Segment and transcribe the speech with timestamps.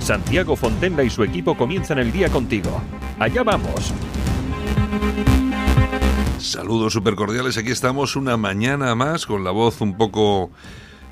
[0.00, 2.80] Santiago Fontenla y su equipo comienzan el día contigo.
[3.18, 3.92] Allá vamos.
[6.38, 10.50] Saludos super cordiales, aquí estamos una mañana más con la voz un poco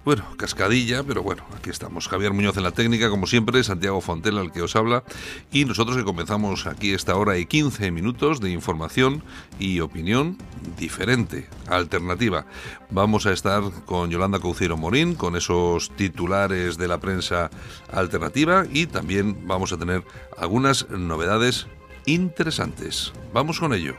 [0.09, 2.09] bueno, cascadilla, pero bueno, aquí estamos.
[2.09, 5.05] Javier Muñoz en la técnica, como siempre, Santiago Fontela, el que os habla,
[5.53, 9.23] y nosotros que comenzamos aquí esta hora y 15 minutos de información
[9.59, 10.39] y opinión
[10.79, 12.47] diferente, alternativa.
[12.89, 17.51] Vamos a estar con Yolanda Cauciero Morín, con esos titulares de la prensa
[17.93, 20.05] alternativa, y también vamos a tener
[20.39, 21.67] algunas novedades
[22.07, 23.13] interesantes.
[23.35, 23.95] Vamos con ello.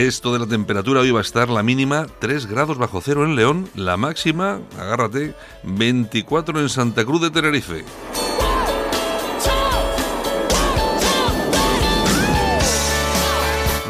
[0.00, 3.36] Esto de la temperatura hoy va a estar la mínima 3 grados bajo cero en
[3.36, 7.84] León, la máxima, agárrate, 24 en Santa Cruz de Tenerife.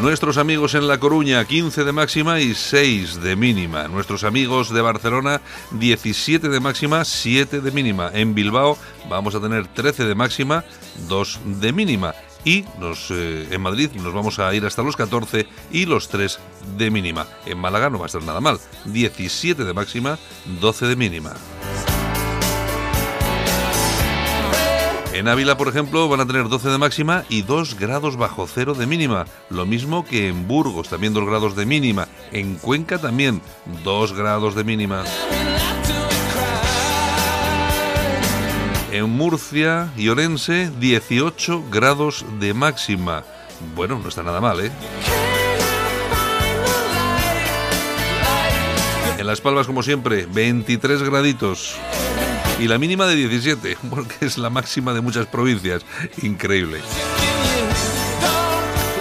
[0.02, 3.86] Nuestros amigos en La Coruña, 15 de máxima y 6 de mínima.
[3.86, 5.40] Nuestros amigos de Barcelona,
[5.78, 8.10] 17 de máxima, 7 de mínima.
[8.12, 8.76] En Bilbao
[9.08, 10.64] vamos a tener 13 de máxima,
[11.08, 12.64] 2 de mínima y
[13.10, 16.38] eh, en Madrid nos vamos a ir hasta los 14 y los 3
[16.76, 17.26] de mínima.
[17.46, 20.18] En Málaga no va a estar nada mal, 17 de máxima,
[20.60, 21.34] 12 de mínima.
[25.12, 28.74] En Ávila, por ejemplo, van a tener 12 de máxima y 2 grados bajo cero
[28.74, 29.26] de mínima.
[29.50, 32.06] Lo mismo que en Burgos, también 2 grados de mínima.
[32.32, 33.42] En Cuenca también
[33.84, 35.04] 2 grados de mínima.
[38.92, 43.22] En Murcia y Orense, 18 grados de máxima.
[43.76, 44.72] Bueno, no está nada mal, ¿eh?
[49.16, 51.76] En Las Palmas, como siempre, 23 graditos.
[52.58, 55.84] Y la mínima de 17, porque es la máxima de muchas provincias.
[56.22, 56.80] Increíble.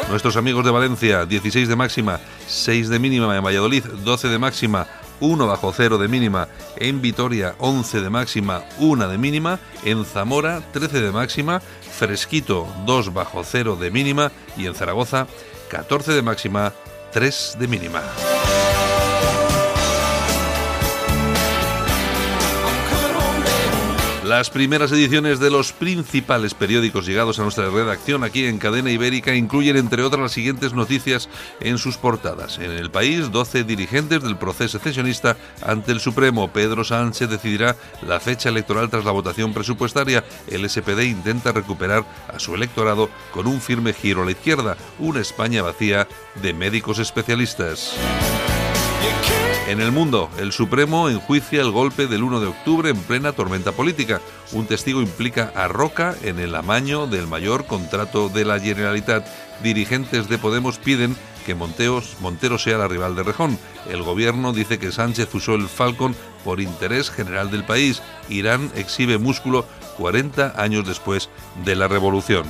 [0.08, 3.36] Nuestros amigos de Valencia, 16 de máxima, 6 de mínima.
[3.36, 4.88] En Valladolid, 12 de máxima,
[5.20, 10.62] 1 bajo 0 de mínima, en Vitoria 11 de máxima, 1 de mínima, en Zamora
[10.72, 15.28] 13 de máxima, Fresquito 2 bajo 0 de mínima y en Zaragoza
[15.70, 16.74] 14 de máxima,
[17.12, 18.02] 3 de mínima.
[24.30, 29.34] Las primeras ediciones de los principales periódicos llegados a nuestra redacción aquí en Cadena Ibérica
[29.34, 31.30] incluyen, entre otras, las siguientes noticias
[31.62, 32.60] en sus portadas.
[32.60, 36.54] En el país, 12 dirigentes del proceso secesionista ante el Supremo.
[36.54, 37.76] Pedro Sánchez decidirá
[38.06, 40.24] la fecha electoral tras la votación presupuestaria.
[40.46, 44.78] El SPD intenta recuperar a su electorado con un firme giro a la izquierda.
[45.00, 46.08] Una España vacía
[46.40, 47.96] de médicos especialistas.
[49.70, 53.72] En el mundo, el Supremo enjuicia el golpe del 1 de octubre en plena tormenta
[53.72, 54.20] política.
[54.52, 59.28] Un testigo implica a Roca en el amaño del mayor contrato de la Generalitat.
[59.62, 61.16] Dirigentes de Podemos piden
[61.46, 63.60] que Monteos, Montero sea la rival de Rejón.
[63.92, 68.02] El gobierno dice que Sánchez usó el Falcon por interés general del país.
[68.28, 69.66] Irán exhibe músculo
[69.98, 71.30] 40 años después
[71.64, 72.46] de la revolución.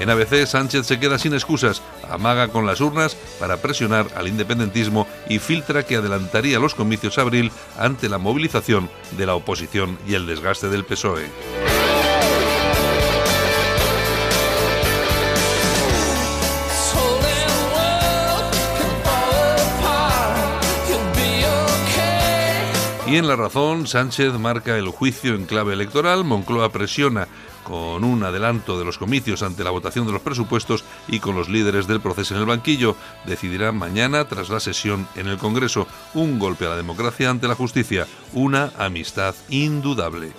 [0.00, 5.08] En ABC, Sánchez se queda sin excusas, amaga con las urnas para presionar al independentismo
[5.28, 10.26] y filtra que adelantaría los comicios abril ante la movilización de la oposición y el
[10.26, 11.26] desgaste del PSOE.
[23.10, 27.26] Y en La Razón, Sánchez marca el juicio en clave electoral, Moncloa presiona
[27.68, 31.50] con un adelanto de los comicios ante la votación de los presupuestos y con los
[31.50, 36.38] líderes del proceso en el banquillo, decidirá mañana, tras la sesión en el Congreso, un
[36.38, 40.32] golpe a la democracia ante la justicia, una amistad indudable.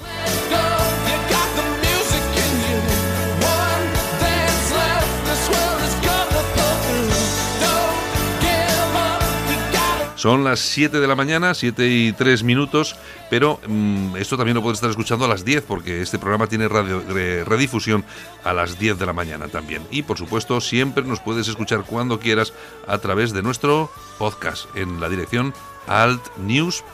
[10.19, 12.98] Son las 7 de la mañana, 7 y 3 minutos,
[13.30, 16.68] pero mm, esto también lo puedes estar escuchando a las 10 porque este programa tiene
[16.68, 17.01] radio,
[17.45, 18.04] redifusión
[18.44, 19.81] a las 10 de la mañana también.
[19.92, 22.51] Y por supuesto, siempre nos puedes escuchar cuando quieras
[22.86, 25.54] a través de nuestro podcast en la dirección
[25.88, 26.89] altnews.es.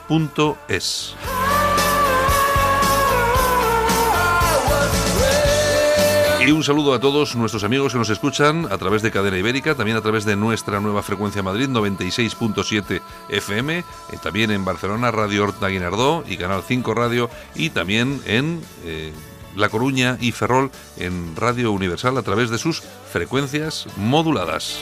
[6.46, 9.74] Y un saludo a todos nuestros amigos que nos escuchan a través de Cadena Ibérica,
[9.74, 13.84] también a través de nuestra nueva frecuencia Madrid 96.7 FM, eh,
[14.22, 19.12] también en Barcelona Radio Horta Guinardó y Canal 5 Radio y también en eh,
[19.56, 24.78] La Coruña y Ferrol en Radio Universal a través de sus frecuencias moduladas.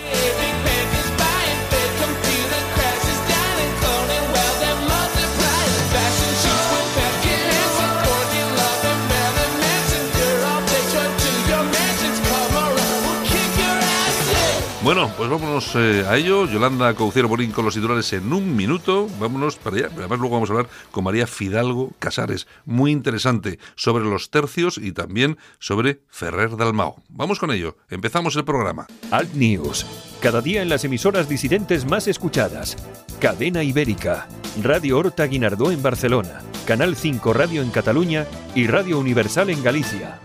[14.84, 16.44] Bueno, pues vámonos eh, a ello.
[16.44, 19.08] Yolanda Cauciero Borín con los titulares en un minuto.
[19.18, 19.88] Vámonos para allá.
[19.96, 22.46] Además, luego vamos a hablar con María Fidalgo Casares.
[22.66, 27.02] Muy interesante sobre los tercios y también sobre Ferrer Dalmao.
[27.08, 27.78] Vamos con ello.
[27.88, 28.86] Empezamos el programa.
[29.10, 29.86] Alt News.
[30.20, 32.76] Cada día en las emisoras disidentes más escuchadas.
[33.20, 34.28] Cadena Ibérica.
[34.62, 36.42] Radio Horta Guinardó en Barcelona.
[36.66, 40.20] Canal 5 Radio en Cataluña y Radio Universal en Galicia.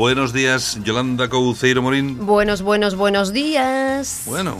[0.00, 2.24] Buenos días, Yolanda Couceiro Morín.
[2.24, 4.22] Buenos, buenos, buenos días.
[4.24, 4.56] Bueno.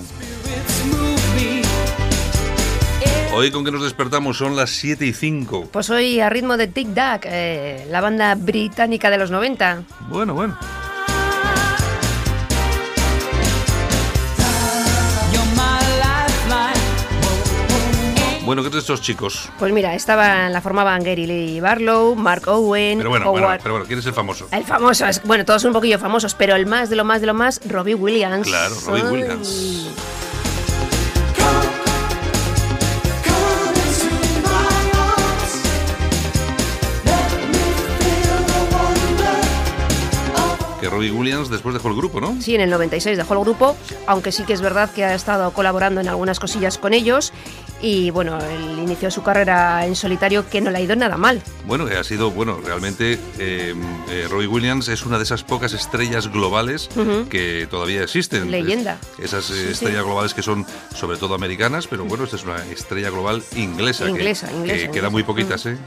[3.33, 5.71] Hoy con que nos despertamos son las 7 y 5.
[5.73, 9.85] Pues hoy a ritmo de Tic Tac, eh, la banda británica de los 90.
[10.11, 10.59] Bueno, bueno.
[18.51, 19.49] Bueno, ¿qué de estos chicos?
[19.61, 23.43] Pues mira, estaban, la formaban Gary Lee Barlow, Mark Owen, Pero bueno, Howard.
[23.43, 24.49] bueno, pero bueno, ¿quién es el famoso?
[24.51, 27.21] El famoso, es, bueno, todos son un poquillo famosos, pero el más de lo más
[27.21, 28.49] de lo más, Robbie Williams.
[28.49, 29.03] Claro, Robbie.
[29.05, 29.87] Williams.
[41.01, 42.37] Robbie Williams después dejó el grupo, ¿no?
[42.43, 43.75] Sí, en el 96 dejó el grupo,
[44.07, 47.33] aunque sí que es verdad que ha estado colaborando en algunas cosillas con ellos.
[47.81, 51.41] Y bueno, él inició su carrera en solitario que no le ha ido nada mal.
[51.67, 53.75] Bueno, que ha sido, bueno, realmente eh,
[54.11, 56.91] eh, Robbie Williams es una de esas pocas estrellas globales
[57.31, 58.51] que todavía existen.
[58.51, 58.99] Leyenda.
[59.19, 59.73] Es- esas eh, sí.
[59.73, 64.05] estrellas globales que son sobre todo americanas, pero bueno, esta es una estrella global inglesa.
[64.05, 65.11] que- Inglesa, que, inglesa, queda inglesa.
[65.11, 65.79] muy poquitas, ¿eh?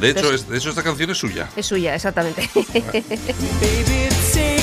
[0.00, 1.48] De hecho, Es- es- de hecho, esta canción es suya.
[1.56, 2.48] Es suya, exactamente.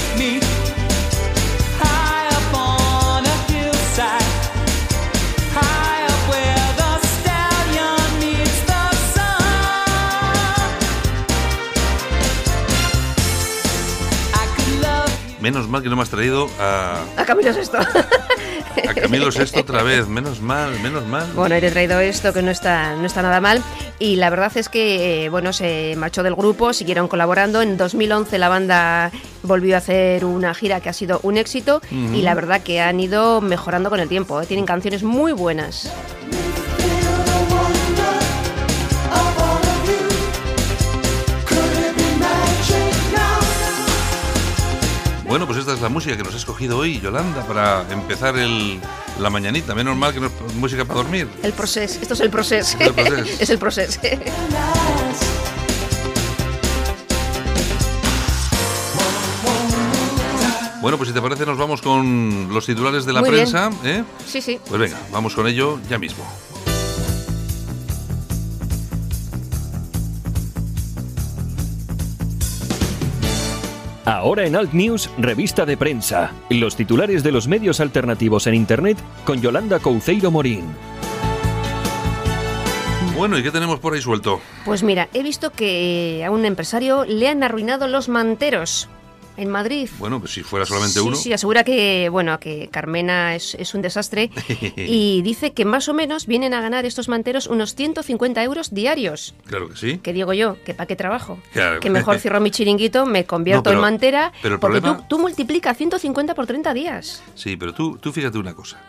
[15.42, 17.78] Menos mal que no me has traído a, a Camilo Sesto.
[17.80, 20.08] a Camilo Sesto otra vez.
[20.08, 21.26] Menos mal, menos mal.
[21.34, 23.64] Bueno, he traído esto que no está, no está nada mal.
[23.98, 27.62] Y la verdad es que, eh, bueno, se marchó del grupo, siguieron colaborando.
[27.62, 29.12] En 2011 la banda
[29.42, 31.82] volvió a hacer una gira que ha sido un éxito.
[31.92, 34.40] Y la verdad que han ido mejorando con el tiempo.
[34.42, 34.46] ¿eh?
[34.46, 35.92] Tienen canciones muy buenas.
[45.32, 48.82] Bueno, pues esta es la música que nos ha escogido hoy, Yolanda, para empezar el,
[49.18, 49.74] la mañanita.
[49.74, 51.26] Menos mal que no es música para dormir.
[51.42, 52.78] El proceso, esto es el proceso.
[52.78, 53.40] Es el procés.
[53.40, 54.02] es el proceso.
[60.82, 63.70] Bueno, pues si te parece nos vamos con los titulares de la Muy prensa.
[63.84, 64.04] ¿eh?
[64.26, 64.60] sí, sí.
[64.68, 66.26] Pues venga, vamos con ello ya mismo.
[74.06, 76.32] Ahora en Alt News, revista de prensa.
[76.50, 80.66] Los titulares de los medios alternativos en Internet con Yolanda Couceiro Morín.
[83.16, 84.42] Bueno, ¿y qué tenemos por ahí suelto?
[84.66, 88.90] Pues mira, he visto que a un empresario le han arruinado los manteros
[89.38, 89.90] en Madrid.
[90.00, 91.16] Bueno, pues si fuera solamente sí, uno.
[91.16, 94.30] Sí, asegura que, bueno, que Carmena es, es un desastre
[94.76, 99.34] y dice que más o menos vienen a ganar estos manteros unos 150 euros diarios.
[99.46, 99.98] Claro que sí.
[100.00, 101.40] Que digo yo, que para qué trabajo.
[101.54, 101.80] Claro.
[101.80, 104.98] Que mejor cierro mi chiringuito, me convierto No, pero- en mantera, pero el porque problema-
[105.08, 107.24] tú, tú multiplica 150 por 30 días.
[107.36, 108.80] Sí, pero tú, tú fíjate una cosa.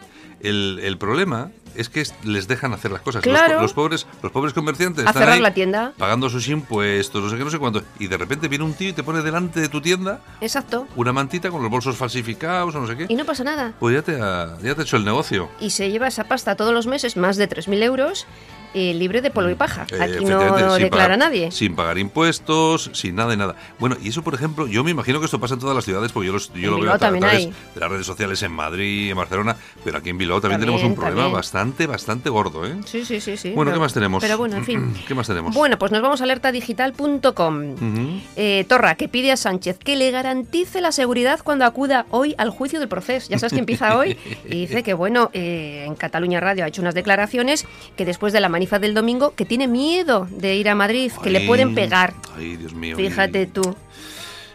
[0.40, 3.24] El, el problema es que es- les dejan hacer las cosas.
[3.24, 3.56] Los Claro.
[3.56, 5.92] po- Los, pobres, los pobres comerciantes A están cerrar ahí la tienda.
[5.98, 7.82] pagando sus impuestos, no sé qué, no sé cuánto.
[7.98, 10.86] Y de repente viene un tío y te pone delante de tu tienda Exacto.
[10.96, 13.06] una mantita con los bolsos falsificados o no sé qué.
[13.08, 13.72] Y no pasa nada.
[13.78, 15.48] Pues ya te ha, ya te ha hecho el negocio.
[15.60, 18.26] Y se lleva esa pasta todos los meses, más de 3.000 euros,
[18.74, 19.86] eh, libre de polvo y paja.
[19.90, 21.50] Eh, Aquí no declara pagar- nadie.
[21.50, 23.54] Sin pagar impuestos, sin nada y nada.
[23.78, 26.10] Bueno, y eso, por ejemplo, yo me imagino que esto pasa en todas las ciudades,
[26.12, 29.10] porque yo, los- yo lo veo Bilbao a, través de las redes sociales en Madrid,
[29.10, 31.36] en Barcelona, pero aquí en Bilbao también, También, tenemos un problema también.
[31.36, 32.74] bastante, bastante gordo, ¿eh?
[32.84, 33.50] Sí, sí, sí, sí.
[33.50, 34.22] Bueno, Pero- ¿qué más tenemos?
[34.22, 34.94] Pero bueno, en fin.
[35.08, 35.54] ¿Qué más tenemos?
[35.54, 37.72] Bueno, pues nos vamos a alertadigital.com.
[37.74, 38.20] Ujú.
[38.36, 42.50] Eh, Torra, que pide a Sánchez que le garantice la seguridad cuando acuda hoy al
[42.50, 43.28] juicio del proceso.
[43.30, 44.16] Ya sabes que empieza hoy.
[44.44, 47.66] Y dice que, bueno, eh, en Cataluña Radio ha hecho unas declaraciones
[47.96, 51.30] que después de la manifa del domingo, que tiene miedo de ir a Madrid, que
[51.30, 52.14] le pueden pegar.
[52.36, 52.96] Ay, Dios mío.
[52.96, 53.76] Fíjate tú.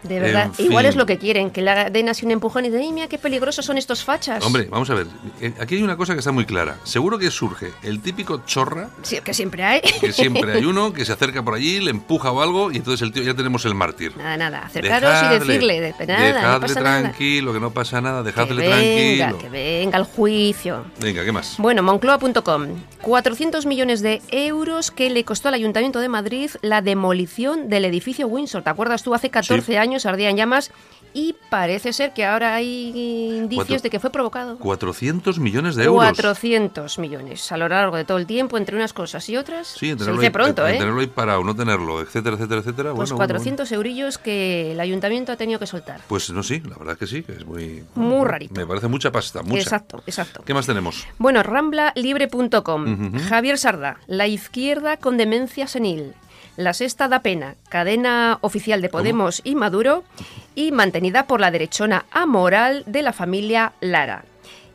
[0.07, 0.51] De verdad.
[0.57, 0.89] En Igual fin.
[0.89, 3.17] es lo que quieren, que le den así un empujón y de, ay, mira qué
[3.17, 4.43] peligrosos son estos fachas.
[4.45, 5.07] Hombre, vamos a ver.
[5.41, 6.77] eh, Aquí hay una cosa que está muy clara.
[6.83, 9.81] Seguro que surge el típico chorra, Sí, que siempre hay.
[9.81, 13.01] que siempre hay uno que se acerca por allí, le empuja o algo, y entonces
[13.01, 14.15] el tío ya tenemos el mártir.
[14.17, 14.59] Nada, nada.
[14.65, 16.99] Acercaros Dejadle, y decirle, de, nada, no dejadle pasa nada.
[17.01, 19.37] tranquilo, que no pasa nada, Que dejadle venga, tranquilo.
[19.39, 20.85] que venga al juicio.
[20.99, 21.55] Venga, ¿qué más?
[21.57, 22.67] Bueno, Moncloa.com.
[23.01, 28.27] 400 millones de euros que le costó al Ayuntamiento de Madrid la demolición del edificio
[28.27, 28.63] Windsor.
[28.63, 29.13] ¿Te acuerdas tú?
[29.13, 30.71] Hace 14 años ardía en llamas
[31.13, 32.89] y parece ser que ahora hay
[33.37, 34.57] indicios Cuatro- de que fue provocado.
[34.59, 36.03] 400 millones de euros.
[36.03, 39.67] 400 millones a lo largo de todo el tiempo, entre unas cosas y otras.
[39.67, 40.73] Sí, Se dice ahí, pronto, ¿eh?
[40.77, 42.89] tenerlo ahí parado, no tenerlo, etcétera, etcétera, etcétera.
[42.93, 45.95] Pues bueno, bueno, 400 eurillos que el ayuntamiento ha tenido que soltar.
[45.95, 46.05] bueno.
[46.07, 47.83] Pues no, sí, la verdad que sí, que es muy...
[47.95, 48.53] Muy rarito.
[48.53, 49.61] Me parece mucha pasta, mucha.
[49.61, 50.43] Exacto, exacto.
[50.45, 51.07] ¿Qué más tenemos?
[51.17, 53.09] Bueno, ramblalibre.com.
[53.11, 53.19] Ujú.
[53.29, 56.13] Javier Sarda, la izquierda con demencia senil.
[56.57, 60.03] La sexta da pena, cadena oficial de Podemos y Maduro
[60.55, 64.25] y mantenida por la derechona amoral de la familia Lara.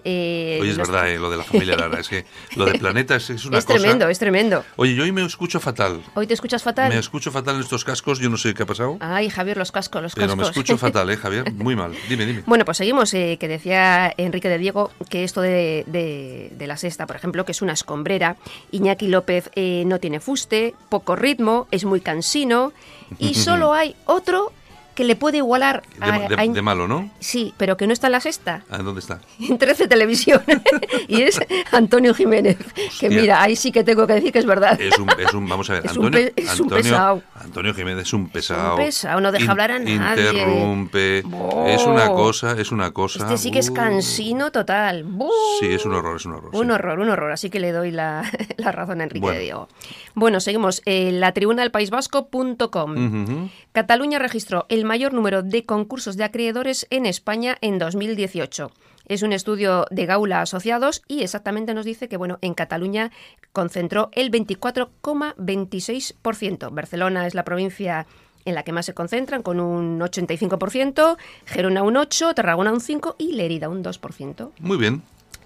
[0.04, 2.00] Eh, Oye, es los- verdad, eh, lo de la familia Lara.
[2.00, 2.24] Es que
[2.56, 3.78] lo de Planeta es, es una Es cosa...
[3.78, 4.64] tremendo, es tremendo.
[4.76, 6.02] Oye, yo hoy me escucho fatal.
[6.14, 6.88] Hoy te escuchas fatal.
[6.92, 8.96] Me escucho fatal en estos cascos, yo no sé qué ha pasado.
[9.00, 10.44] Ay, Javier, los cascos, los pero cascos.
[10.44, 11.52] me escucho fatal, ¿eh, Javier?
[11.52, 11.92] Muy mal.
[12.08, 12.42] Dime, dime.
[12.46, 16.76] Bueno, pues seguimos, eh, que decía Enrique de Diego que esto de, de- de la
[16.76, 18.36] sexta, por ejemplo, que es una escombrera,
[18.70, 22.72] Iñaki López eh, no tiene fuste, poco ritmo, es muy cansino
[23.18, 24.52] y solo hay otro
[24.94, 27.10] que le puede igualar De, a, de- a- de malo, ¿no?
[27.20, 29.20] Sí, pero que no está en la sexta, Ah, ¿Dónde está?
[29.40, 30.42] en 13 Televisión,
[31.08, 31.40] y es
[31.72, 33.08] Antonio Jiménez, que Hostia.
[33.10, 34.80] mira, ahí sí que tengo que decir que es verdad.
[34.80, 37.22] Es un, es un vamos a ver, Es un Antonio, pe- es un Antonio, pesado.
[37.40, 38.76] Antonio Jiménez es un pesado.
[38.76, 39.94] pesado, no deja hablar a nadie.
[39.94, 41.22] Interrumpe.
[41.22, 41.66] Bo.
[41.66, 43.20] Es una cosa, es una cosa.
[43.24, 43.74] Este sí que es Uh.
[43.74, 45.04] cansino total.
[45.04, 45.30] ¡Bu!
[45.60, 46.50] Sí, es un horror, es un horror.
[46.54, 46.70] Un sí.
[46.72, 47.32] horror, un horror.
[47.32, 49.38] Así que le doy la, la razón a Enrique Bueno.
[49.38, 49.68] de Diego.
[50.14, 50.82] Bueno, seguimos.
[50.84, 53.48] Eh, la tribuna del País Vasco.com.
[53.72, 58.72] Cataluña registró el mayor número de concursos de acreedores en España en 2018.
[59.06, 63.10] Es un estudio de Gaula Asociados y exactamente nos dice que bueno, en Cataluña
[63.52, 66.72] concentró el 24,26%.
[66.72, 68.06] Barcelona es la provincia
[68.44, 71.16] en la que más se concentran, con un 85%,
[71.46, 74.50] Gerona un 8%, Tarragona un 5% y Lérida un 2%.
[74.60, 75.02] Muy bien,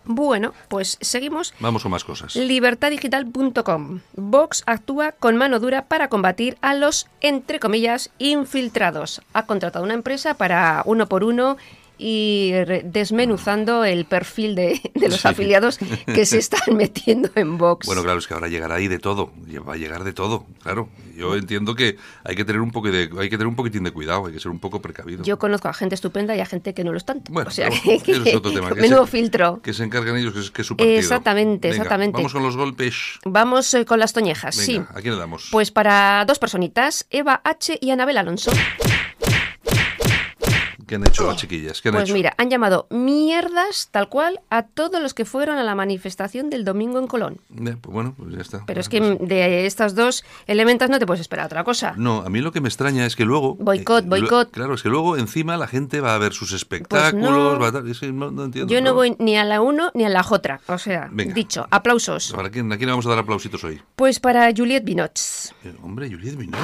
[0.07, 2.37] Bueno, pues seguimos vamos con más cosas.
[2.37, 4.01] Libertadigital.com.
[4.15, 9.21] Vox actúa con mano dura para combatir a los, entre comillas, infiltrados.
[9.33, 11.57] Ha contratado una empresa para uno por uno
[11.99, 12.53] y
[12.85, 15.29] desmenuzando el perfil de, de los Sí.
[15.29, 17.87] afiliados que se están metiendo en Vox.
[17.87, 19.33] Bueno, claro, es que ahora llegará ahí de todo,
[19.69, 20.89] va a llegar de todo, claro.
[21.17, 23.91] Yo entiendo que hay que tener un poco de, hay que tener un poquitín de
[23.91, 25.25] cuidado, hay que ser un poco precavido.
[25.25, 27.33] Yo conozco a gente estupenda y a gente que no lo es tanto.
[27.33, 27.71] Bueno, o sea,
[28.05, 29.61] que, es otro tema, que menudo se- filtro.
[29.63, 30.99] que se encargan ellos, que es, que es su partido.
[30.99, 32.17] Exactamente, Venga, exactamente.
[32.19, 32.95] Vamos con los golpes.
[33.25, 34.99] Vamos eh, con las toñejas, Venga, sí.
[34.99, 35.49] ¿a quién le damos?
[35.51, 37.79] Pues para dos personitas, Eva H.
[37.81, 38.51] y Anabel Alonso.
[40.87, 41.81] ¿Qué han hecho las chiquillas?
[41.83, 42.15] ¿Qué han Pues hecho?
[42.15, 46.65] mira, han llamado mierdas tal cual a todos los que fueron a la manifestación del
[46.65, 47.41] domingo en Colón.
[47.51, 48.63] Eh, pues bueno, pues ya está.
[48.67, 51.95] Pero es que de estos dos elementos no te puedes esperar otra cosa.
[51.97, 53.57] No, a mí lo que me extraña es que luego...
[53.57, 54.51] Boicot, eh, boicot.
[54.53, 57.59] claro, es que luego encima la gente va a ver sus espectáculos, no.
[57.59, 58.73] va a no, no entiendo.
[58.73, 60.61] Yo no voy ni a la uno ni a la otra.
[60.69, 61.35] O sea, Venga.
[61.35, 62.33] dicho, aplausos.
[62.35, 63.81] ¿Para quién, ¿A quién le vamos a dar aplausitos hoy?
[63.97, 65.51] Pues para Juliette Binoche.
[65.65, 66.61] Eh, hombre, Juliette Binoche.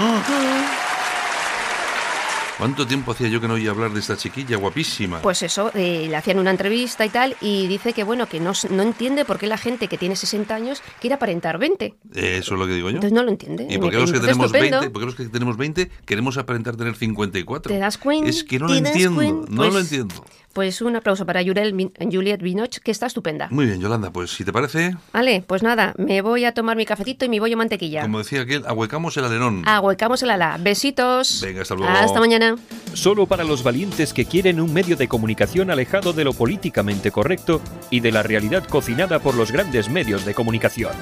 [2.62, 5.20] ¿Cuánto tiempo hacía yo que no oía hablar de esta chiquilla guapísima?
[5.20, 8.52] Pues eso, eh, le hacían una entrevista y tal, y dice que bueno, que no,
[8.70, 11.86] no entiende por qué la gente que tiene 60 años quiere aparentar 20.
[11.86, 12.94] Eh, Eso es lo que digo yo.
[12.98, 13.66] Entonces no lo entiende.
[13.68, 14.78] ¿Y por qué los que tenemos estupendo.
[14.78, 17.68] 20, por qué los que tenemos 20 queremos aparentar tener 54?
[17.72, 18.30] ¿Te das cuenta?
[18.30, 20.24] Es que no ¿Te lo entiendo, no lo Pues- entiendo.
[20.52, 23.48] Pues un aplauso para Juliette Binoche, que está estupenda.
[23.50, 26.84] Muy bien, Yolanda, pues si te parece, Vale, pues nada, me voy a tomar mi
[26.84, 28.02] cafecito y mi bollo mantequilla.
[28.02, 29.62] como decía aquel, ahuecamos el alerón.
[29.66, 30.58] Ahuecamos el ala.
[30.60, 31.40] Besitos.
[31.42, 31.90] Venga, hasta luego.
[31.92, 32.56] Hasta mañana.
[32.92, 37.62] Solo para los valientes que quieren un medio de comunicación alejado de lo políticamente correcto
[37.90, 40.92] y de la realidad cocinada por los grandes medios de comunicación.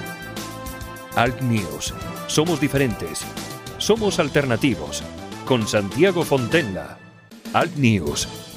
[1.17, 1.93] Alt News.
[2.29, 3.23] Somos diferentes.
[3.79, 5.03] Somos alternativos.
[5.45, 6.99] Con Santiago Fontenla.
[7.53, 8.29] Alt News.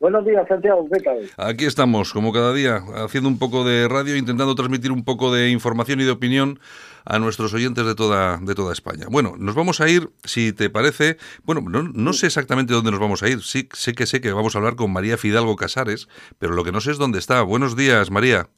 [0.00, 0.88] Buenos días, Santiago.
[0.90, 1.30] ¿Qué tal?
[1.36, 5.50] Aquí estamos, como cada día, haciendo un poco de radio, intentando transmitir un poco de
[5.50, 6.58] información y de opinión
[7.04, 9.08] a nuestros oyentes de toda, de toda España.
[9.10, 12.98] Bueno, nos vamos a ir, si te parece, bueno, no, no sé exactamente dónde nos
[12.98, 13.42] vamos a ir.
[13.42, 16.72] Sí, sé que sé que vamos a hablar con María Fidalgo Casares, pero lo que
[16.72, 17.42] no sé es dónde está.
[17.42, 18.48] Buenos días, María.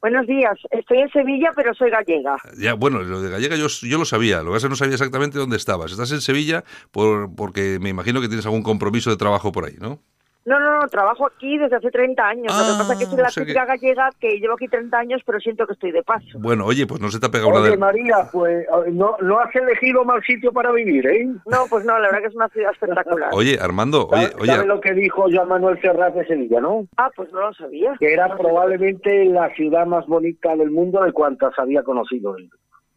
[0.00, 2.38] Buenos días, estoy en Sevilla, pero soy gallega.
[2.58, 4.76] Ya, bueno, lo de Gallega yo, yo lo sabía, lo que pasa es que no
[4.76, 5.92] sabía exactamente dónde estabas.
[5.92, 9.76] Estás en Sevilla por, porque me imagino que tienes algún compromiso de trabajo por ahí,
[9.80, 10.00] ¿no?
[10.46, 12.52] No, no, no, trabajo aquí desde hace 30 años.
[12.56, 14.54] lo que pasa es que soy Ah, la o sea que- típica gallega que llevo
[14.54, 16.38] aquí 30 años, pero siento que estoy de paso.
[16.38, 17.76] Bueno, oye, pues no se te ha pegado Oye.
[17.76, 21.26] María, pues no, no has elegido mal sitio para vivir, ¿eh?
[21.46, 23.30] No, pues no, la verdad que es una ciudad espectacular.
[23.32, 26.86] Oye, Armando, oye, ¿Sabes oye, sabes lo que dijo Joan Manuel Serrat de Sevilla, no?
[26.96, 27.94] Ah, pues no lo sabía.
[27.98, 32.48] Que era probablemente la ciudad más bonita del mundo de cuantas había conocido él.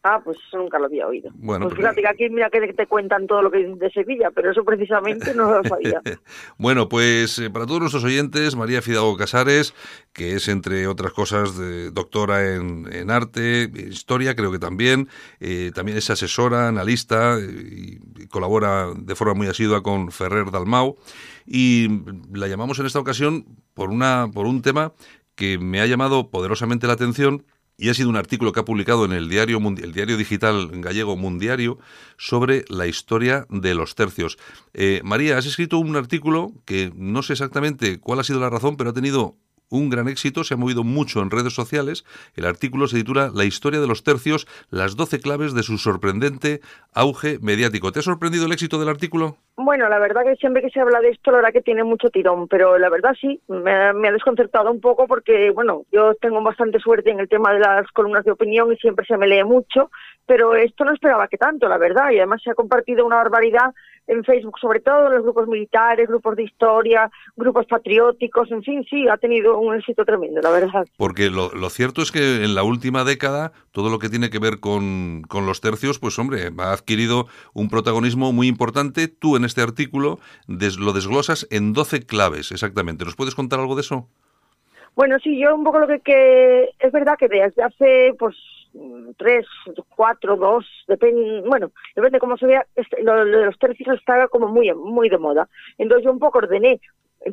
[0.01, 1.29] Ah, pues eso nunca lo había oído.
[1.35, 4.31] Bueno, pues fíjate que aquí mira que te cuentan todo lo que dicen de Sevilla,
[4.33, 6.01] pero eso precisamente no lo sabía.
[6.57, 9.73] Bueno, pues eh, para todos nuestros oyentes, María Fidalgo Casares,
[10.13, 15.09] que es entre otras cosas de- doctora en, en arte, historia, creo que también,
[15.41, 20.51] eh, también es asesora, analista eh, y, y colabora de forma muy asidua con Ferrer
[20.51, 20.97] Dalmau
[21.45, 21.87] y
[22.33, 24.93] la llamamos en esta ocasión por una por un tema
[25.35, 27.43] que me ha llamado poderosamente la atención
[27.79, 31.15] y ha sido un artículo que ha publicado en el diario, el diario digital gallego
[31.15, 31.79] Mundiario
[32.17, 34.37] sobre la historia de los tercios.
[34.73, 38.75] Eh, María, has escrito un artículo que no sé exactamente cuál ha sido la razón,
[38.75, 39.37] pero ha tenido
[39.69, 42.05] un gran éxito, se ha movido mucho en redes sociales.
[42.35, 46.61] El artículo se titula La historia de los tercios, las 12 claves de su sorprendente
[46.93, 47.91] auge mediático.
[47.91, 49.37] ¿Te ha sorprendido el éxito del artículo?
[49.57, 52.09] Bueno, la verdad que siempre que se habla de esto, la verdad que tiene mucho
[52.09, 56.13] tirón, pero la verdad sí, me, ha- me ha desconcertado un poco porque, bueno, yo
[56.21, 59.27] tengo bastante suerte en el tema de las columnas de opinión y siempre se me
[59.27, 59.91] lee mucho,
[60.25, 63.73] pero esto no esperaba que tanto, la verdad, y además se ha compartido una barbaridad
[64.09, 68.83] en Facebook, sobre todo en los grupos militares, grupos de historia, grupos patrióticos, en fin,
[68.89, 70.85] sí, ha tenido un éxito tremendo, la verdad.
[70.97, 74.39] Porque lo, lo cierto es que en la última década todo lo que tiene que
[74.39, 79.07] ver con, con los tercios, pues hombre, ha adquirido un protagonismo muy importante.
[79.07, 83.05] Tú en este artículo des- lo desglosas en 12 claves, exactamente.
[83.05, 84.07] ¿Nos puedes contar algo de eso?
[84.95, 88.35] Bueno, sí, yo un poco lo que, que es verdad que desde hace pues
[88.73, 89.45] mm, tres,
[89.95, 94.27] cuatro, dos, depende, bueno, depende cómo se vea, este, lo, lo de los tercios está
[94.27, 95.47] como muy muy de moda.
[95.77, 96.79] Entonces yo un poco ordené,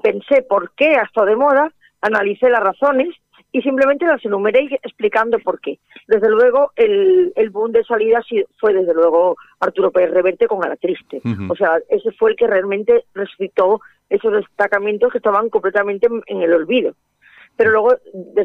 [0.02, 3.14] pensé por qué ha estado de moda, analicé las razones
[3.52, 5.78] y simplemente las enumeré explicando por qué.
[6.08, 8.20] Desde luego el, el boom de salida
[8.58, 11.20] fue desde luego Arturo Pérez Reverte con A la Triste.
[11.50, 16.42] O sea, ese fue el que realmente resucitó esos destacamentos que estaban completamente en- en
[16.42, 16.92] el olvido.
[17.56, 17.96] Pero luego,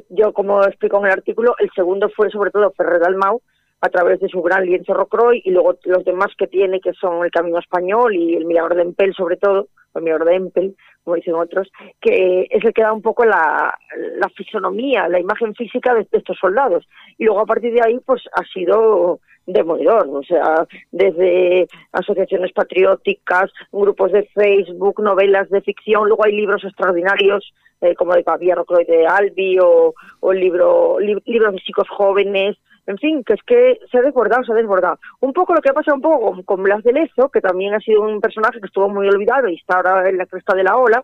[0.10, 3.42] yo como explico en el artículo, el segundo fue sobre todo Ferrer Dalmau,
[3.82, 7.26] a través de su gran lienzo Rocroi, y luego los demás que tiene, que son
[7.26, 10.76] El Camino Español y El Mirador de Empel, sobre todo, o El Mirador de Empel,
[11.04, 13.76] como dicen otros, que es el que da un poco la,
[14.18, 16.88] la fisonomía, la imagen física de, de estos soldados.
[17.18, 23.52] Y luego a partir de ahí, pues ha sido demoledor, o sea, desde asociaciones patrióticas,
[23.72, 28.86] grupos de Facebook, novelas de ficción, luego hay libros extraordinarios eh, como de Pavía Rocroi
[28.86, 33.80] de Albi o, o libro, li- libros de chicos jóvenes, en fin, que es que
[33.92, 34.98] se ha desbordado, se ha desbordado.
[35.20, 37.74] Un poco lo que ha pasado un poco con, con Blas de Lezo, que también
[37.74, 40.64] ha sido un personaje que estuvo muy olvidado y está ahora en la cresta de
[40.64, 41.04] la ola,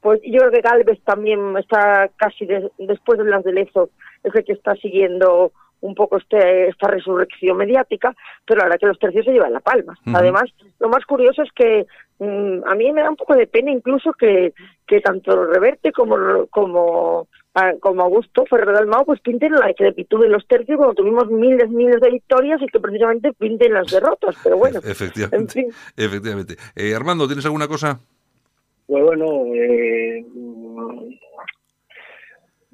[0.00, 3.88] pues yo creo que Galvez también está casi de- después de Blas de Lezo,
[4.22, 8.14] es el que está siguiendo un poco este, esta resurrección mediática,
[8.46, 9.94] pero verdad que los tercios se llevan la palma.
[10.06, 10.16] Ujú.
[10.16, 10.44] Además,
[10.78, 11.86] lo más curioso es que
[12.18, 14.52] mm, a mí me da un poco de pena incluso que,
[14.86, 17.28] que tanto Reverte como como
[17.80, 22.00] como Augusto Ferrer Dalmau pues pinten la decrepitud de los tercios cuando tuvimos miles miles
[22.00, 25.60] de victorias y que precisamente pinten las derrotas, pero bueno, Efectivamente.
[25.60, 25.74] en fin.
[25.96, 26.56] Efectivamente.
[26.74, 28.00] Eh, Armando, ¿tienes alguna cosa?
[28.86, 30.24] Pues bueno, eh,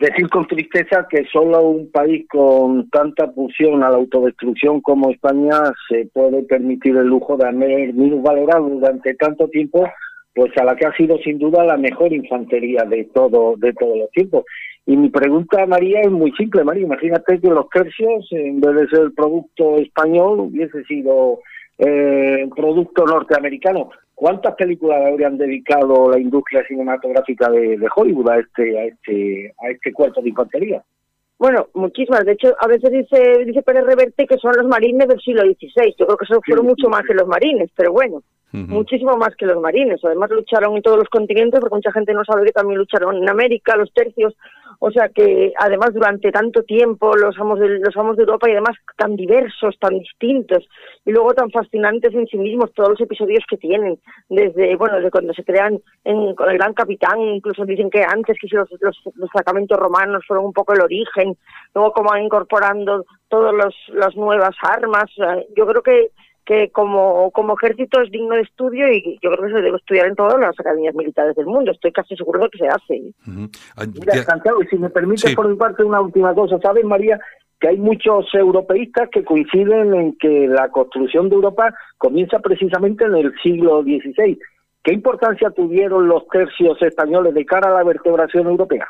[0.01, 5.61] decir con tristeza que solo un país con tanta pulsión a la autodestrucción como España
[5.89, 9.87] se puede permitir el lujo de haber valorado durante tanto tiempo
[10.35, 13.99] pues a la que ha sido sin duda la mejor infantería de todo de todos
[13.99, 14.45] los tiempos.
[14.87, 16.85] Y mi pregunta, María, es muy simple, María.
[16.85, 21.41] Imagínate que los tercios, en vez de ser producto español, hubiese sido
[21.79, 23.91] eh, producto norteamericano.
[24.21, 29.71] ¿Cuántas películas habrían dedicado la industria cinematográfica de, de Hollywood a este, a este, a
[29.71, 30.85] este cuerpo de infantería?
[31.39, 32.27] Bueno, muchísimas.
[32.27, 35.95] De hecho, a veces dice dice Pérez Reverte que son los marines del siglo XVI.
[35.99, 38.23] Yo creo que eso fueron mucho más que los marines, pero bueno,
[38.53, 40.01] Muchísimo más que los marines.
[40.05, 43.29] Además lucharon en todos los continentes, porque mucha gente no sabe que también lucharon en
[43.29, 44.35] América, los tercios.
[44.83, 48.53] O sea que además durante tanto tiempo los amos de, los amos de Europa y
[48.53, 50.67] además tan diversos, tan distintos
[51.05, 53.99] y luego tan fascinantes en sí mismos todos los episodios que tienen,
[54.31, 58.39] desde bueno desde cuando se crean en, con el Gran Capitán, incluso dicen que antes
[58.41, 61.37] que los, los, los romanos fueron un poco el origen,
[61.75, 63.55] luego como van incorporando todas
[63.93, 65.11] las nuevas armas,
[65.55, 66.11] yo creo que
[66.45, 70.07] que como, como ejército es digno de estudio y yo creo que se debe estudiar
[70.09, 71.71] en todas las academias militares del mundo.
[71.71, 73.03] Estoy casi seguro de que se hace.
[73.77, 75.37] Ah, Mira, ya- Santiago, y si me permite Sí.
[75.37, 77.21] por mi parte una última cosa, ¿sabes, María?
[77.61, 83.15] Que hay muchos europeístas que coinciden en que la construcción de Europa comienza precisamente en
[83.17, 84.39] el siglo XVI.
[84.83, 88.89] ¿Qué importancia tuvieron los tercios españoles de cara a la vertebración europea?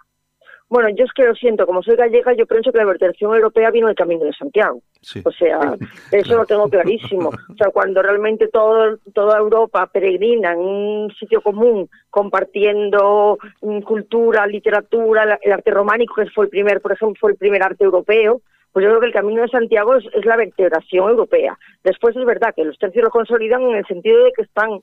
[0.71, 3.73] Bueno, yo es que lo siento, como soy gallega, yo pienso que la vertebración europea
[3.73, 4.81] vino del Camino de Santiago.
[5.03, 5.21] sí.
[5.25, 5.77] O sea,
[6.13, 7.31] eso lo tengo clarísimo.
[7.51, 14.47] O sea, cuando realmente todo, toda Europa peregrina en un sitio común, compartiendo mm, cultura,
[14.47, 18.41] literatura, el arte románico, que fue el primer, por ejemplo, fue el primer arte europeo,
[18.73, 21.59] pues yo creo que el Camino de Santiago es, es la vertebración europea.
[21.83, 24.81] Después es verdad que los tercios lo consolidan en el sentido de que están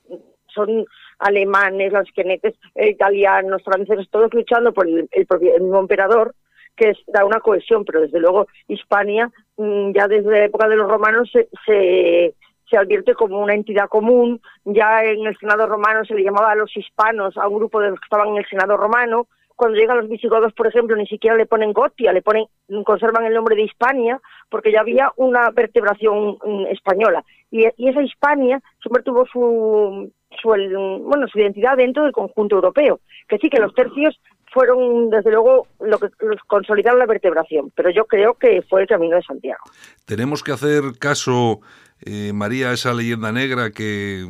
[0.58, 0.86] son
[1.20, 6.34] alemanes, los quenetes, eh, italianos, franceses, todos luchando por el, propio- el mismo emperador,
[6.76, 10.88] que da una cohesión, pero desde luego Hispania mm, ya desde la época de los
[10.89, 16.24] romanos se, se, advierte como una entidad común, ya en el Senado romano se le
[16.24, 19.28] llamaba a los hispanos, a un grupo de los que estaban en el Senado romano,
[19.56, 22.46] cuando llegan los visigodos, por ejemplo, ni siquiera le ponen Gotia, le ponen,
[22.86, 27.24] conservan el nombre de Hispania, porque ya había una vertebración mm, española.
[27.50, 33.00] Y esa Hispania siempre tuvo su, su, el- bueno, su identidad dentro del conjunto europeo.
[33.28, 34.19] Que sí, que los tercios
[34.54, 36.08] fueron, desde luego, lo que
[36.47, 39.60] consolidaron la vertebración, pero yo creo que fue el camino de Santiago.
[40.06, 41.60] Tenemos que hacer caso,
[42.06, 44.26] eh, María, a esa leyenda negra que,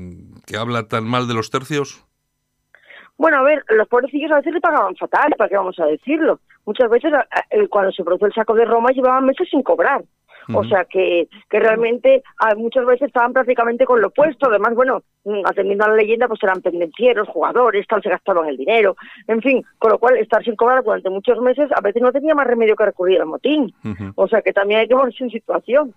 [0.46, 2.04] que habla tan mal de los tercios.
[3.18, 6.40] Bueno, a ver, los pobrecillos a veces le pagaban fatal, ¿para qué vamos a decirlo?
[6.66, 7.12] Muchas veces,
[7.50, 10.04] eh, cuando se produjo el saco de Roma, llevaban meses sin cobrar.
[10.54, 14.48] O sea que, que realmente a- muchas veces estaban prácticamente con lo opuesto.
[14.48, 15.04] Además, bueno,
[15.46, 18.96] atendiendo a la leyenda, pues eran pendencieros, jugadores, tal, se gastaban el dinero.
[19.28, 22.36] En fin, con lo cual estar sin cobrar durante muchos meses a veces no tenía
[22.36, 23.74] más remedio que recurrir al motín.
[24.16, 25.94] O sea que también hay que ponerse en situación.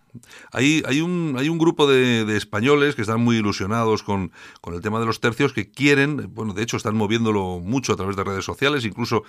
[0.53, 4.75] Hay, hay, un, hay un grupo de, de españoles que están muy ilusionados con, con
[4.75, 8.17] el tema de los tercios, que quieren, bueno, de hecho están moviéndolo mucho a través
[8.17, 9.23] de redes sociales, incluso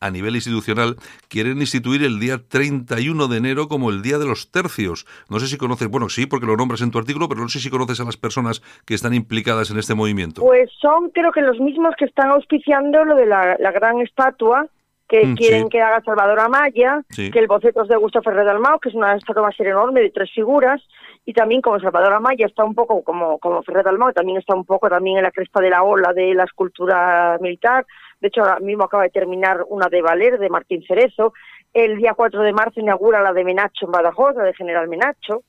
[0.00, 0.96] a nivel institucional,
[1.28, 5.06] quieren instituir el día 31 de enero como el Día de los Tercios.
[5.28, 7.60] No sé si conoces, bueno, sí, porque lo nombras en tu artículo, pero no sé
[7.60, 10.40] si conoces a las personas que están implicadas en este movimiento.
[10.42, 14.66] Pues son creo que los mismos que están auspiciando lo de la, la gran estatua
[15.08, 15.68] que Mm, quieren sí.
[15.70, 17.30] que haga Salvador Amaya, Sí.
[17.30, 19.68] que el boceto es de Gustavo Ferrer Dalmau, que es una estatua va a ser
[19.68, 20.82] enorme de tres figuras,
[21.24, 24.66] y también como Salvador Amaya está un poco como, como Ferrer Dalmau, también está un
[24.66, 27.86] poco también en la cresta de la ola de la escultura militar,
[28.20, 31.32] de hecho ahora mismo acaba de terminar una de Valer, de Martín Cerezo,
[31.72, 35.42] el día 4 de marzo inaugura la de Menacho en Badajoz, la de General Menacho,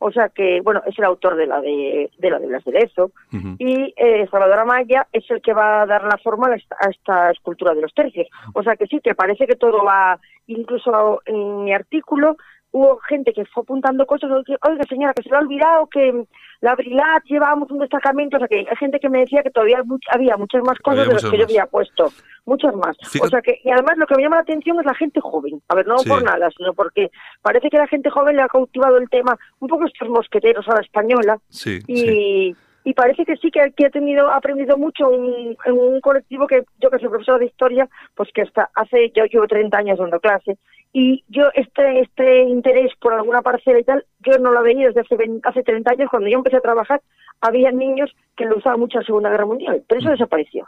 [0.00, 2.72] o sea que, bueno, es el autor de la de, de la de Blas de
[2.72, 3.10] Lezo,
[3.58, 6.90] y eh, Salvador Amaya es el que va a dar la forma a esta, a
[6.90, 8.28] esta escultura de los tercios.
[8.54, 12.36] O sea que sí, que parece que todo va, incluso en mi artículo
[12.70, 16.24] hubo gente que fue apuntando cosas, oiga, señora, que se le ha olvidado que
[16.60, 19.82] la Brilat llevábamos un destacamento, o sea que hay gente que me decía que todavía
[20.10, 22.08] había muchas más cosas Había de las que yo había puesto,
[22.46, 22.96] muchas más.
[22.98, 25.20] Fíjate- O sea que, y además lo que me llama la atención es la gente
[25.20, 26.08] joven, a ver, no Sí.
[26.08, 27.10] por nada, sino porque
[27.42, 30.74] parece que la gente joven le ha cautivado el tema, un poco estos mosqueteros a
[30.74, 32.56] la española, Sí, y, sí.
[32.84, 36.46] y parece que sí que, que ha tenido ha aprendido mucho un- en un colectivo
[36.46, 39.98] que yo que soy profesora de historia pues que hasta hace yo llevo 30 años
[39.98, 40.56] dando clase
[40.92, 45.00] y yo este este interés por alguna parcela y tal yo no lo veía desde
[45.02, 46.10] hace 20 hace 30 años.
[46.10, 47.00] Cuando yo empecé a trabajar
[47.40, 50.66] había niños que lo usaban mucho en la Segunda Guerra Mundial pero eso desapareció.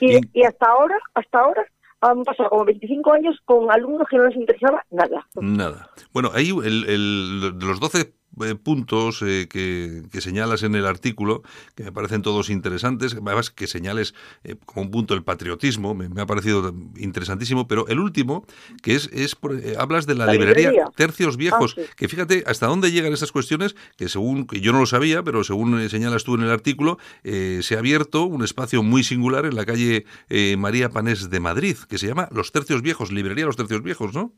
[0.00, 1.66] Y, Y- y hasta ahora hasta ahora
[2.00, 5.26] han pasado como 25 años con alumnos que no les interesaba nada.
[5.34, 5.90] Nada.
[6.12, 8.12] Bueno, ahí el, el- de los 12
[8.44, 11.42] eh, puntos eh, que, que señalas en el artículo,
[11.74, 16.08] que me parecen todos interesantes, además que señales eh, como un punto el patriotismo, me,
[16.08, 18.46] me ha parecido interesantísimo, pero el último,
[18.82, 20.90] que es, es por- eh, hablas de la, La librería, librería.
[20.96, 21.88] Tercios Viejos, Ah, sí.
[21.96, 25.44] que fíjate hasta dónde llegan estas cuestiones, que según, que yo no lo sabía, pero
[25.44, 29.54] según eh, señalas tú en el artículo, se ha abierto un espacio muy singular en
[29.56, 33.56] la calle eh, María Panés de Madrid, que se llama Los Tercios Viejos, Librería Los
[33.56, 34.32] Tercios Viejos, ¿no?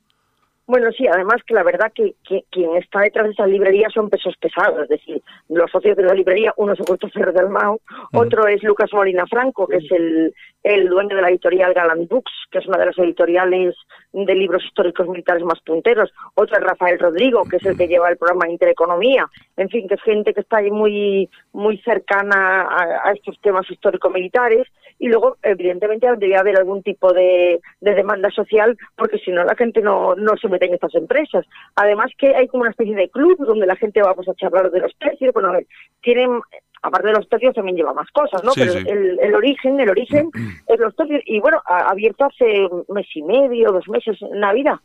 [0.70, 4.08] Bueno, sí, además que la verdad que, que quien está detrás de esa librería son
[4.08, 7.80] pesos pesados, es decir, los socios de la librería, uno es Augusto Ferrer del Mau,
[8.12, 12.30] otro es Lucas Molina Franco, que es el, el dueño de la editorial Galant Books,
[12.52, 13.74] que es una de las editoriales
[14.12, 16.12] de libros históricos militares más punteros.
[16.34, 19.28] Otro es Rafael Rodrigo, que es el que lleva el programa Intereconomía.
[19.56, 23.68] En fin, que es gente que está ahí muy, muy cercana a, a estos temas
[23.68, 24.68] histórico-militares.
[25.00, 29.56] Y luego, evidentemente, debe haber algún tipo de, de demanda social, porque si no, la
[29.56, 31.46] gente no, no se mete en estas empresas.
[31.74, 34.80] Además, que hay como una especie de club donde la gente va a charlar de
[34.80, 35.32] los precios.
[35.32, 35.66] Bueno, a ver,
[36.02, 36.40] tienen
[36.82, 38.52] aparte de los tercios también lleva más cosas, ¿no?
[38.52, 38.84] Sí, Pero sí.
[38.88, 40.30] El, el origen, el origen
[40.66, 41.20] es los tercios.
[41.26, 44.76] Y bueno, ha abierto hace un mes y medio, dos meses en Navidad.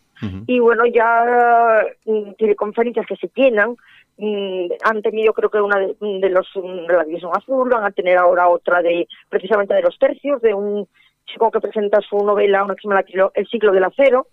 [0.47, 3.75] Y bueno, ya mm, tiene conferencias que se llenan.
[4.17, 7.83] Mm, han tenido creo que una de, de los mm, de la división azul, van
[7.83, 10.87] a tener ahora otra de precisamente de los tercios, de un
[11.25, 14.27] chico que presenta su novela, una que se llama La- El ciclo del acero,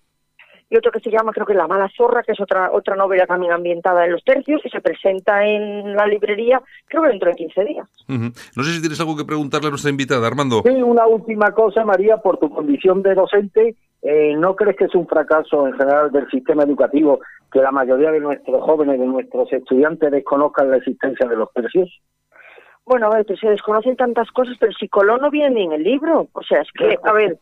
[0.72, 3.26] y otro que se llama creo que La mala zorra, que es otra otra novela
[3.26, 7.36] también ambientada en los tercios, y se presenta en la librería creo que dentro de
[7.36, 7.88] 15 días.
[8.08, 10.62] No sé si tienes algo que preguntarle a nuestra invitada, Armando.
[10.64, 14.94] Sí, una última cosa, María, por tu condición de docente, eh, ¿no crees que es
[14.94, 17.20] un fracaso en general del sistema educativo
[17.52, 21.90] que la mayoría de nuestros jóvenes, de nuestros estudiantes, desconozcan la existencia de los tercios?
[22.84, 25.72] Bueno, a ver, que se desconocen tantas cosas, pero si Colón no viene ni en
[25.72, 26.28] el libro.
[26.32, 27.38] O sea, es que, a ver,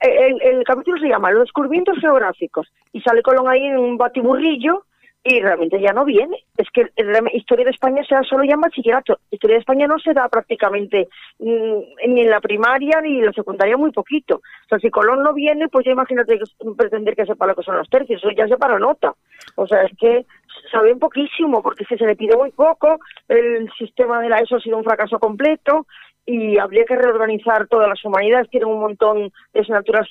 [0.00, 4.84] el, el capítulo se llama Los descubrimientos geográficos y sale Colón ahí en un batiburrillo
[5.24, 6.36] y realmente ya no viene.
[6.56, 9.18] Es que la historia de España se da solo ya en bachillerato.
[9.30, 11.08] Historia de España no se da prácticamente
[11.38, 14.36] mm, ni en la primaria ni en la secundaria muy poquito.
[14.36, 16.44] O sea, si Colón no viene, pues ya imagínate que
[16.76, 19.14] pretender que sepa lo que son los tercios, eso ya se para nota.
[19.56, 20.26] O sea, es que
[20.70, 22.98] saben poquísimo, porque se le pide muy poco,
[23.28, 25.86] el sistema de la ESO ha sido un fracaso completo
[26.24, 30.08] y habría que reorganizar todas las humanidades, tienen un montón de asignaturas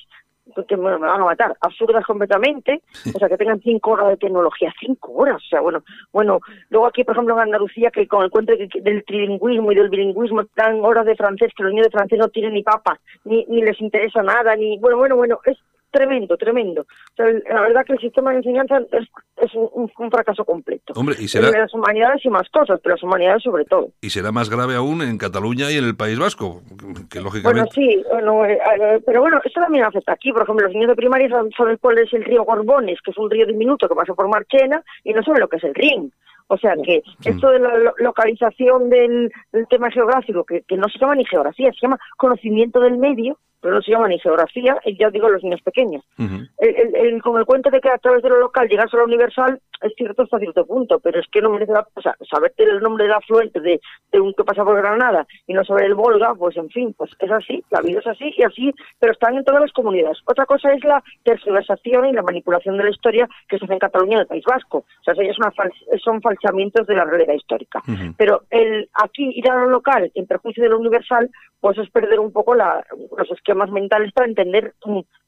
[0.68, 2.82] que me, me van a matar, absurdas completamente,
[3.14, 6.86] o sea, que tengan cinco horas de tecnología, cinco horas, o sea, bueno, bueno, luego
[6.86, 10.42] aquí, por ejemplo, en Andalucía, que con el cuento de- del trilingüismo y del bilingüismo
[10.56, 13.62] dan horas de francés, que los niños de francés no tienen ni papa, ni, ni
[13.62, 15.56] les interesa nada, ni, bueno, bueno, bueno, es
[15.92, 16.80] tremendo, tremendo.
[16.82, 20.92] O sea, la verdad que el sistema de enseñanza es, es un, un- fracaso completo.
[20.96, 23.90] Hombre, y En será, las humanidades y más cosas, pero las humanidades sobre todo.
[24.00, 26.62] y será más grave aún en Cataluña y en el País Vasco,
[27.10, 27.70] que Bueno, lógicamente...
[27.74, 28.58] sí, bueno, eh,
[29.06, 30.32] pero bueno, esto también afecta aquí.
[30.32, 33.30] Por ejemplo, los niños de primaria saben, cuál es el río Gorbones, que es un
[33.30, 36.12] río diminuto que pasa por Marchena, y no saben lo que es el Rin.
[36.48, 40.88] O sea que esto de la lo- localización del, del tema geográfico, que, que no
[40.88, 44.76] se llama ni geografía, se llama conocimiento del medio, pero no se llama ni geografía,
[44.84, 46.04] y ya digo los niños pequeños.
[46.18, 46.34] Ujú.
[46.58, 48.96] El, el- el- con el cuento de que a través de lo local llegas a
[48.98, 52.14] lo universal, es cierto hasta cierto punto, pero es que no merece la o sea,
[52.30, 53.80] saberte el nombre del afluente de,
[54.12, 57.10] de un que pasa por Granada y no saber el Volga, pues en fin, pues
[57.18, 60.18] es así, la vida es así y así, pero están en todas las comunidades.
[60.26, 63.78] Otra cosa es la tergiversación y la manipulación de la historia que se hace en
[63.80, 64.78] Cataluña y en el País Vasco.
[64.78, 65.72] O sea, es una fal-
[66.02, 67.80] son falsamientos de la realidad histórica.
[67.88, 68.14] Ujú.
[68.16, 71.28] Pero el aquí ir a lo local en perjuicio de lo universal,
[71.60, 72.84] pues es perder un poco la,
[73.16, 74.74] los esquemas mentales para entender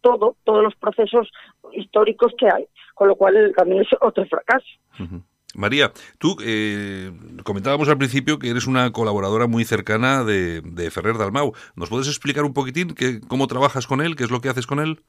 [0.00, 1.30] todo, todos los procesos
[1.72, 2.66] históricos que hay.
[2.94, 4.66] Con lo cual también es otro fracaso.
[5.56, 7.10] María, tú eh,
[7.44, 11.52] comentábamos al principio que eres una colaboradora muy cercana de, de Ferrer Dalmau.
[11.76, 14.66] ¿Nos puedes explicar un poquitín que, cómo trabajas con él, qué es lo que haces
[14.66, 15.00] con él?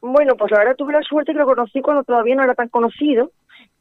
[0.00, 2.68] Bueno, pues la verdad tuve la suerte que lo conocí cuando todavía no era tan
[2.68, 3.32] conocido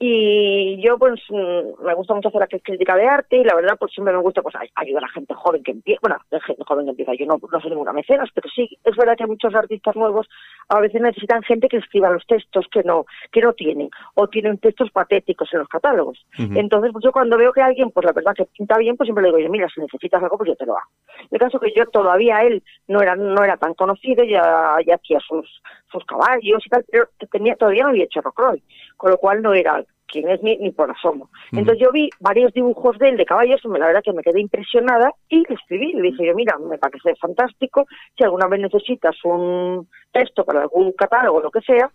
[0.02, 3.76] y yo pues mm, me gusta mucho hacer la crítica de arte y la verdad
[3.78, 6.40] pues siempre me gusta pues ay- ayudar a la gente joven que empieza, bueno, la
[6.40, 9.28] gente joven que empieza, yo no, no soy ninguna mecenas, pero sí, es verdad que
[9.28, 10.28] muchos artistas nuevos
[10.70, 14.58] a veces necesitan gente que escriba los textos que no, que no tienen, o tienen
[14.60, 16.26] textos patéticos en los catálogos.
[16.56, 19.30] Entonces, pues yo cuando veo que alguien, pues la verdad que pinta bien, pues siempre
[19.30, 20.88] le digo, mira, si necesitas algo, pues yo te lo hago.
[21.32, 25.20] El caso que yo todavía él no era, no era tan conocido, ya, ya hacía
[25.28, 28.62] sus, sus caballos y tal, pero tenía, todavía no había hecho Rocroi,
[28.98, 31.30] con lo cual no era quien es ni, ni por asomo.
[31.52, 34.42] Entonces yo vi varios dibujos de él de caballos, y la verdad que me quedé
[34.42, 37.86] impresionada y le escribí, le dije yo, mira, me parece fantástico,
[38.18, 41.92] si alguna vez necesitas un texto para algún catálogo o lo que sea,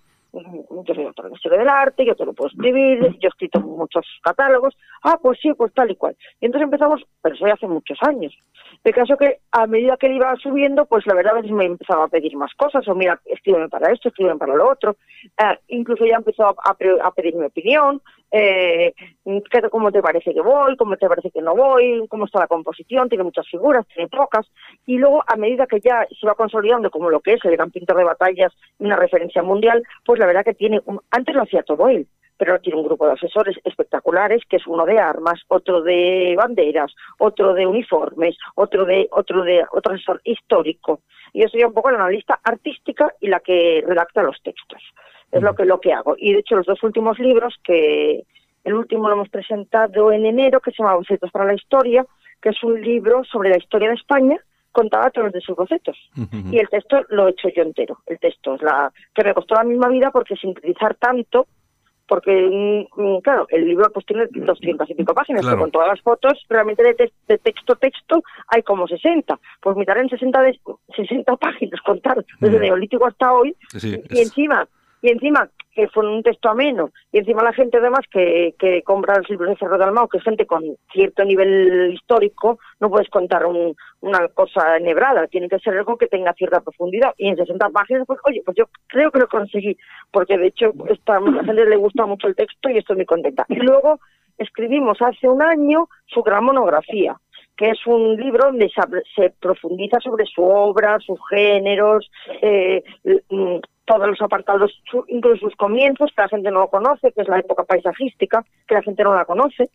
[0.87, 3.61] yo soy autor de historia del arte, yo te lo puedo escribir, yo he escrito
[3.61, 6.17] muchos catálogos, ah, pues sí, pues tal y cual.
[6.41, 8.37] Y entonces empezamos, pero eso ya hace muchos años.
[8.83, 11.65] El caso que a medida que él iba subiendo, pues la verdad a veces me
[11.65, 14.97] empezaba a pedir más cosas, o mira, escríbeme para esto, escríbeme para lo otro.
[15.39, 16.75] Eh, incluso ya empezó a,
[17.15, 18.93] pedir mi opinión, eh,
[19.25, 20.77] ¿qué- ¿cómo te parece que voy?
[20.77, 22.07] ¿Cómo te parece que no voy?
[22.09, 23.09] ¿Cómo está la composición?
[23.09, 24.47] Tiene muchas figuras, tiene pocas.
[24.87, 27.71] Y luego, a medida que ya se va consolidando como lo que es el gran
[27.71, 31.63] pintor de batallas, una referencia mundial, pues la verdad que tiene, un- antes lo hacía
[31.63, 32.07] todo él,
[32.39, 36.35] pero ahora tiene un grupo de asesores espectaculares, que es uno de armas, otro de
[36.35, 41.01] banderas, otro de uniformes, otro de, otro de, otro asesor histórico.
[41.35, 44.83] Y yo soy un poco la analista artística y la que redacta los textos.
[45.31, 46.15] Es lo que, lo que hago.
[46.17, 48.23] Y de hecho, los dos últimos libros, que
[48.65, 52.07] el último lo hemos presentado en enero, que se llama Bocetos para la Historia,
[52.41, 54.39] que es un libro sobre la historia de España,
[54.75, 55.97] contada a través de sus bocetos.
[56.51, 59.65] Y el texto lo he hecho yo entero, el texto, la que me costó la
[59.65, 61.47] misma vida porque sintetizar tanto,
[62.07, 65.57] porque, mm, mm, claro, el libro pues tiene 200 y pico páginas, Claro.
[65.57, 69.39] pero con todas las fotos, realmente de, te- de texto texto hay como 60.
[69.63, 70.61] Pues mirar en 60, de,
[70.97, 72.63] 60 páginas, contar desde Mm.
[72.63, 74.69] Neolítico hasta hoy, Sí, y es- encima,
[75.01, 79.17] y encima que fue un texto ameno, y encima la gente además que, que compra
[79.19, 83.45] los libros de Ferro Dalmau, que es gente con cierto nivel histórico, no puedes contar
[83.47, 87.13] un- una cosa enhebrada, tiene que ser algo que tenga cierta profundidad.
[87.17, 89.77] Y en 60 páginas, pues oye, pues yo creo que lo conseguí,
[90.13, 93.07] porque de hecho esta, a la gente le gusta mucho el texto y estoy muy
[93.07, 93.45] contenta.
[93.49, 93.99] Y luego
[94.39, 97.17] escribimos hace un año su gran monografía,
[97.57, 98.71] que es un libro donde
[99.15, 102.11] se, profundiza sobre su obra, sus géneros,
[102.43, 102.83] eh,
[103.31, 103.57] mm,
[103.97, 107.39] todos los apartados, incluso sus comienzos, que la gente no lo conoce, que es la
[107.39, 109.71] época paisajística, que la gente no la conoce,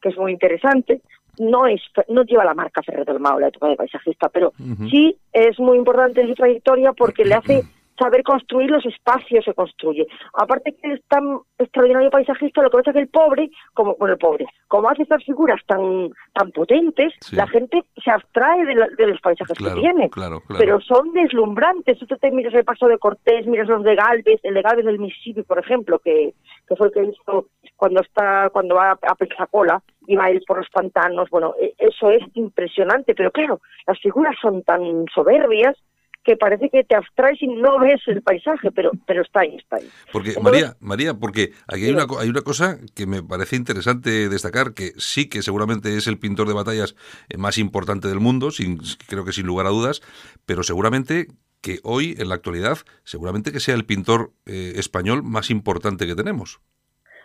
[0.00, 1.00] que es muy interesante.
[1.38, 4.52] No es no lleva la marca Ferrer del Mao, la época de paisajista, pero
[4.88, 7.62] sí es muy importante en su trayectoria porque le hace
[7.98, 10.06] saber construir los espacios que construye.
[10.34, 14.14] Aparte que es tan extraordinario paisajista, lo que pasa es que el pobre, como bueno,
[14.14, 17.36] el pobre, como hace estas figuras tan tan potentes, Sí.
[17.36, 20.10] la gente se abstrae de, la- de los paisajes Claro, que tiene.
[20.10, 20.58] claro, claro.
[20.58, 21.98] Pero son deslumbrantes.
[21.98, 24.98] Tú te miras el paso de Cortés, miras los de Galvez, el de Galvez del
[24.98, 26.34] Mississippi, por ejemplo, que,
[26.66, 30.42] que fue el que hizo cuando está cuando va a Pensacola y va a ir
[30.46, 31.30] por los pantanos.
[31.30, 33.14] Bueno, e- eso es impresionante.
[33.14, 35.76] Pero claro, las figuras son tan soberbias
[36.24, 39.76] que parece que te abstraes y no ves el paisaje, pero pero está ahí, está
[39.76, 39.88] ahí.
[40.12, 44.28] Porque, Entonces- María, María, porque aquí hay una, hay una cosa que me parece interesante
[44.28, 46.96] destacar, que sí que seguramente es el pintor de batallas
[47.28, 50.00] eh, más importante del mundo, sin, creo que sin lugar a dudas,
[50.46, 51.28] pero seguramente
[51.60, 56.14] que hoy, en la actualidad, seguramente que sea el pintor eh, español más importante que
[56.14, 56.60] tenemos.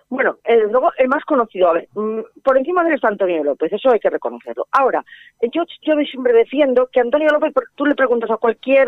[0.10, 3.43] Bueno, eh, luego el más conocido, a ver, mm, por encima de él está Antonio
[3.43, 4.65] López, eso hay que reconocerlo.
[4.72, 5.06] Ahora,
[5.54, 8.88] yo, yo siempre defiendo que Antonio López, tú le preguntas a cualquier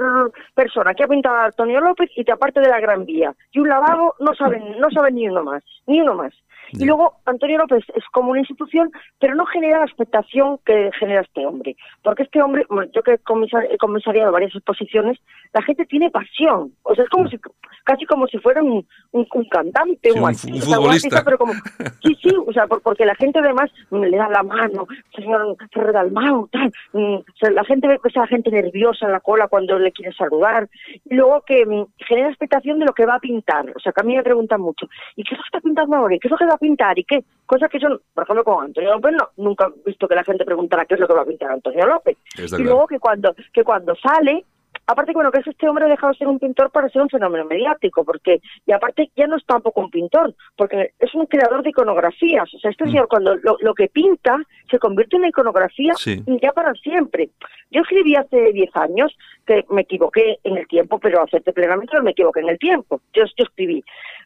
[0.55, 3.59] persona que ha pintado a Antonio López y te aparte de la Gran Vía y
[3.59, 6.33] un lavabo, no saben, no saben ni uno más, ni uno más.
[6.73, 11.21] Y luego Antonio López es como una institución, pero no genera la expectación que genera
[11.21, 11.75] este hombre.
[12.03, 15.19] Porque este hombre, bueno, yo que he comisa- he comisariado varias exposiciones,
[15.53, 16.73] la gente tiene pasión.
[16.83, 17.37] O sea, es como si,
[17.83, 21.23] casi como si fuera un, un, un cantante, Sí, un artista, futbolista.
[21.23, 21.53] pero como,
[22.03, 25.55] sí, sí, o sea, por- porque la gente además mm, le da la mano, señor
[25.71, 29.19] Ferrer Dalmau, tal, mm, o sea, la gente ve que esa gente nerviosa en la
[29.19, 30.69] cola cuando le quiere saludar,
[31.09, 34.01] y luego que mm, genera expectación de lo que va a pintar, o sea, que
[34.01, 36.15] a mí me preguntan mucho, ¿y qué es lo que está pintando ahora?
[36.15, 36.97] ¿Y qué es lo que va a pintar?
[36.97, 37.23] ¿Y qué?
[37.45, 40.45] Cosa que yo, por ejemplo, con Antonio López, no, nunca he visto que la gente
[40.45, 42.17] preguntara qué es lo que va a pintar Antonio López.
[42.29, 42.63] Está y claro.
[42.63, 44.45] luego que cuando, que cuando sale,
[44.87, 47.09] aparte bueno que es este hombre ha dejado de ser un pintor para ser un
[47.09, 51.61] fenómeno mediático porque y aparte ya no es tampoco un pintor porque es un creador
[51.61, 52.87] de iconografías o sea este Mm.
[52.87, 54.37] señor cuando lo, lo que pinta
[54.69, 56.23] se convierte en una iconografía Sí.
[56.41, 57.29] ya para siempre
[57.69, 62.01] yo escribí hace 10 años que me equivoqué en el tiempo pero acepté plenamente que
[62.03, 63.83] me equivoqué en el tiempo yo, yo escribí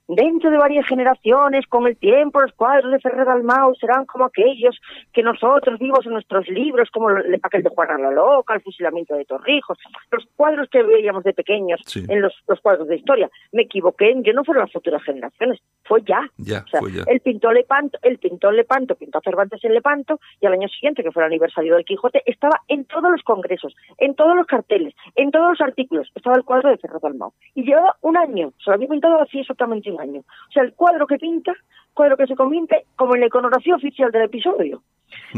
[0.07, 4.79] dentro de varias generaciones con el tiempo los cuadros de Ferrer Dalmau serán como aquellos
[5.13, 9.15] que nosotros vimos en nuestros libros como el aquel de Juana la Loca el fusilamiento
[9.15, 9.77] de Torrijos
[10.11, 12.03] los cuadros que veíamos de pequeños Sí.
[12.09, 13.29] en los, los cuadros de historia.
[13.51, 16.29] Me equivoqué, yo no fueron las futuras generaciones, fue ya.
[16.37, 17.03] Ya, O sea, fue ya.
[17.07, 21.03] Él pintó Lepanto, él pintó Lepanto, pintó a Cervantes en Lepanto y al año siguiente,
[21.03, 24.93] que fue el aniversario del Quijote, estaba en todos los congresos, en todos los carteles,
[25.15, 27.33] en todos los artículos, estaba el cuadro de Ferrer Dalmau.
[27.53, 30.21] Y llevaba un año, se lo había pintado así exactamente un año.
[30.21, 31.53] O sea, el cuadro que pinta,
[31.95, 34.83] cuadro que se convierte como en la iconografía oficial del episodio.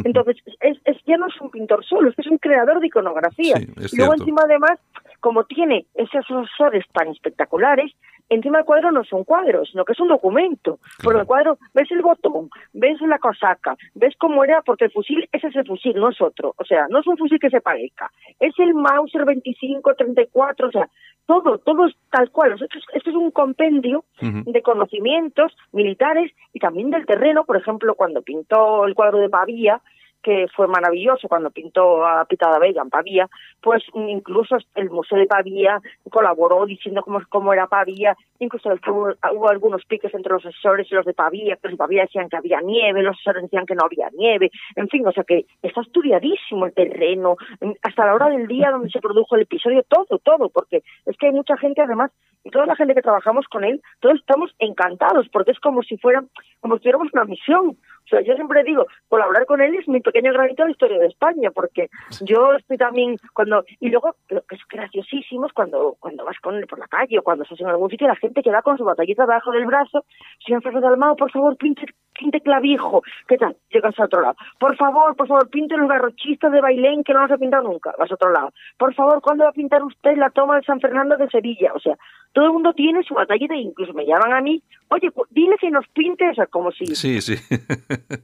[0.04, 2.88] Entonces, es, es- ya no es un pintor solo, es que es un creador de
[2.88, 3.56] iconografía.
[3.58, 4.80] Sí, es y luego encima además,
[5.20, 7.92] como tiene esos asesores tan espectaculares,
[8.30, 10.80] encima el cuadro no son cuadros, sino que es un documento.
[11.04, 15.28] Por el cuadro ves el botón, ves la cosaca, ves cómo era, porque el fusil
[15.32, 16.54] es ese fusil, no es otro.
[16.58, 18.12] O sea, no es un fusil que se parezca.
[18.40, 20.90] Es el Mauser 25, 34, o sea,
[21.28, 22.54] todo, todo es tal cual.
[22.54, 27.44] Esto, es, esto es un compendio de conocimientos militares y también del terreno.
[27.44, 29.82] Por ejemplo, cuando pintó el cuadro de Pavía,
[30.22, 33.30] que fue maravilloso cuando pintó a Pitada Vega en Pavía,
[33.62, 39.86] pues incluso el Museo de Pavía colaboró diciendo cómo, cómo era Pavía, incluso hubo, algunos
[39.86, 42.62] piques entre los asesores y los de Pavía, que los de Pavía decían que había
[42.62, 46.66] nieve, los asesores decían que no había nieve, en fin, o sea que está estudiadísimo
[46.66, 47.38] el terreno,
[47.82, 51.28] hasta la hora del día donde se produjo el episodio, todo, todo, porque es que
[51.28, 52.12] hay mucha gente además,
[52.44, 55.98] y toda la gente que trabajamos con él, todos estamos encantados, porque es como si
[55.98, 56.24] fuera,
[56.60, 57.78] como si tuviéramos una misión,
[58.08, 60.98] o sea, yo siempre digo, colaborar con él es mi pequeño granito de la historia
[60.98, 61.90] de España, porque
[62.22, 66.56] yo estoy también cuando y luego lo que es graciosísimo es cuando cuando vas con
[66.56, 68.78] él por la calle o cuando estás en algún sitio la gente que va con
[68.78, 70.06] su batallita debajo del brazo,
[70.46, 71.86] señor Ferro Dalmao, por favor, pinte,
[72.18, 73.56] pinte clavijo, ¿qué tal?
[73.70, 74.36] Llegas a otro lado.
[74.60, 77.94] Por favor, por favor, pinte los garrochistas de Bailén que no los ha pintado nunca,
[77.98, 78.52] vas a otro lado.
[78.78, 81.72] Por favor, ¿cuándo va a pintar usted la toma de San Fernando de Sevilla?
[81.74, 81.96] O sea,
[82.34, 85.88] todo el mundo tiene su batallita incluso me llaman a mí, oye, dile si nos
[85.88, 87.34] pinte, o sea, como si Sí, sí.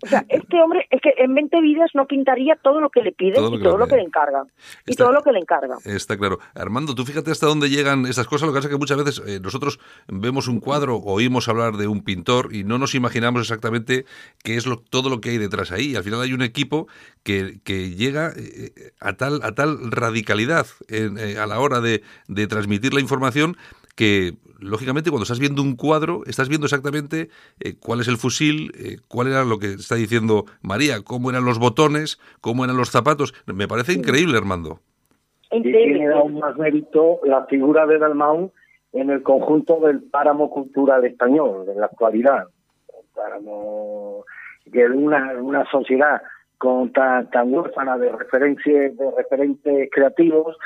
[0.04, 3.12] o sea, este hombre es que en 20 vidas no pintaría todo lo que le
[3.12, 4.48] piden Todo lo y que todo lo que le encargan.
[4.86, 5.80] Y todo lo que le encargan.
[5.86, 6.40] Está claro.
[6.56, 8.48] Armando, tú fíjate hasta dónde llegan estas cosas.
[8.48, 11.88] Lo que pasa es que muchas veces eh, nosotros vemos un cuadro, oímos hablar de
[11.88, 15.72] un pintor y no nos imaginamos exactamente qué es lo, todo lo que hay detrás
[15.72, 15.92] ahí.
[15.92, 16.88] Y al final hay un equipo
[17.24, 22.02] que, que llega eh, a, tal, a tal radicalidad en, eh, a la hora de,
[22.28, 23.58] de transmitir la información
[23.96, 27.30] que lógicamente cuando estás viendo un cuadro estás viendo exactamente
[27.60, 31.46] eh, cuál es el fusil, eh, cuál era lo que está diciendo María, cómo eran
[31.46, 33.34] los botones, cómo eran los zapatos.
[33.46, 34.80] Me parece increíble, Armando.
[35.52, 36.00] y Increíble.
[36.00, 38.52] tiene aún más mérito la figura de Dalmau
[38.94, 42.48] en el conjunto del páramo cultural español de la actualidad.
[43.16, 44.26] El páramo
[44.72, 46.22] que una, una sociedad
[46.58, 50.58] con tan, tan huérfana de referencias, de referentes creativos,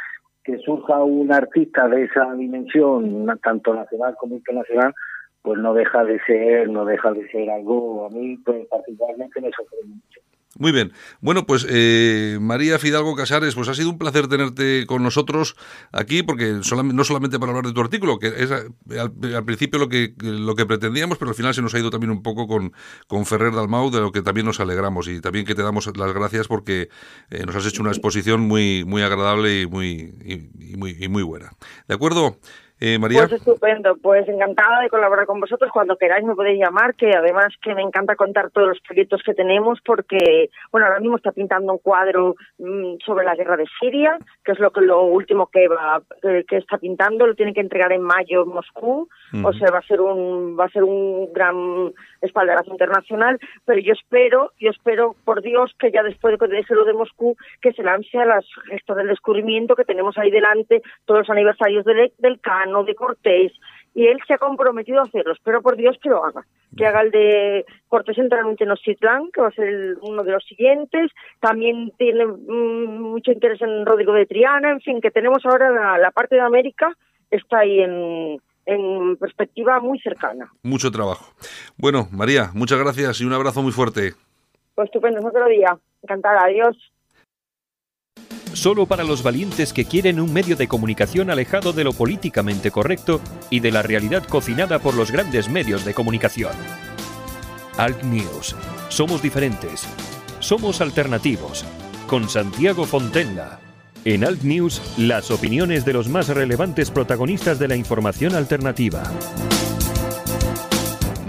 [0.43, 4.93] que surja un artista de esa dimensión, tanto nacional como internacional,
[5.41, 9.51] pues no deja de ser, no deja de ser algo a mí pues, particularmente me
[9.51, 10.21] sorprende mucho.
[10.55, 10.91] Muy bien.
[11.21, 15.55] Bueno, pues eh, María Fidalgo Casares, pues ha sido un placer tenerte con nosotros
[15.91, 19.87] aquí, porque solam- no solamente para hablar de tu artículo, que es al, principio lo
[19.87, 22.73] que, lo que pretendíamos, pero al final se nos ha ido también un poco con,
[23.07, 26.13] con Ferrer Dalmau, de lo que también nos alegramos y también que te damos las
[26.13, 26.89] gracias porque
[27.29, 30.15] eh, nos has hecho una exposición muy, muy agradable y muy,
[30.59, 31.51] y muy, y muy buena.
[31.87, 32.39] ¿De acuerdo?
[32.79, 33.27] Eh, María.
[33.27, 35.71] Pues estupendo, pues encantada de colaborar con vosotros.
[35.73, 39.33] Cuando queráis me podéis llamar, que además que me encanta contar todos los proyectos que
[39.33, 44.19] tenemos, porque, bueno, ahora mismo está pintando un cuadro mm, sobre la guerra de Siria,
[44.43, 47.61] que es lo que lo último que va que, que está pintando, lo tiene que
[47.61, 49.09] entregar en mayo en Moscú,
[49.43, 51.91] o sea, va a ser un va a ser un gran
[52.21, 56.93] espaldarazo internacional, pero yo espero, yo espero por Dios que ya después de lo de
[56.93, 61.29] Moscú que se lance a las gestas del descubrimiento que tenemos ahí delante, todos los
[61.29, 63.51] aniversarios del, del Cano, de Cortés,
[63.93, 65.33] y él se ha comprometido a hacerlo.
[65.33, 66.45] Espero por Dios que lo haga.
[66.75, 70.33] Que haga el de Cortés entrando en Tenochtitlán, que va a ser el- uno de
[70.33, 71.11] los siguientes.
[71.39, 74.69] También tiene mm, mucho interés en Rodrigo de Triana.
[74.71, 76.93] En fin, que tenemos ahora la parte de América,
[77.31, 80.51] está ahí en, en perspectiva muy cercana.
[80.61, 81.33] Mucho trabajo.
[81.77, 84.13] Bueno, María, muchas gracias y un abrazo muy fuerte.
[84.75, 85.79] Pues estupendo, es otro día.
[86.03, 86.77] Encantada, adiós.
[88.53, 93.21] Solo para los valientes que quieren un medio de comunicación alejado de lo políticamente correcto
[93.49, 96.53] y de la realidad cocinada por los grandes medios de comunicación.
[97.77, 98.55] Alt News.
[98.89, 99.87] Somos diferentes.
[100.39, 101.65] Somos alternativos.
[102.07, 103.66] Con Santiago Fontenla.
[104.05, 109.03] En Alt News, las opiniones de los más relevantes protagonistas de la información alternativa.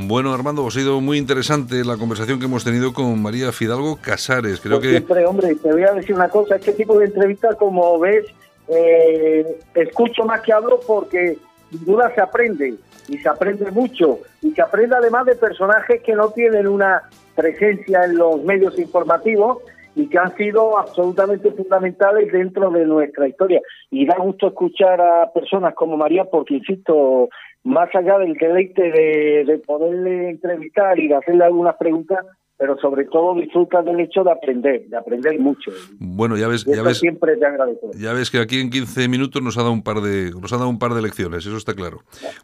[0.06, 4.60] Bueno, Armando, ha sido muy interesante la conversación que hemos tenido con María Fidalgo Casares.
[4.60, 7.56] Creo Pues que Siempre, hombre, te voy a decir una cosa, este tipo de entrevistas,
[7.56, 8.24] como ves,
[8.68, 9.44] eh,
[9.74, 11.36] escucho más que hablo porque
[11.70, 12.74] sin duda se aprende,
[13.08, 17.02] y se aprende mucho, y se aprende además de personajes que no tienen una
[17.34, 19.58] presencia en los medios informativos
[19.94, 23.60] y que han sido absolutamente fundamentales dentro de nuestra historia.
[23.90, 27.28] Y da gusto escuchar a personas como María porque, insisto,
[27.64, 32.24] más allá del deleite de, de poderle entrevistar y de hacerle algunas preguntas,
[32.58, 35.70] pero sobre todo disfrutas del hecho de aprender, de aprender mucho.
[36.00, 37.92] bueno, ya ves, ya ves, siempre te agradezco.
[37.96, 40.56] ya ves que aquí en 15 minutos nos ha dado un par de nos ha
[40.56, 41.98] dado un par de lecciones, eso está claro.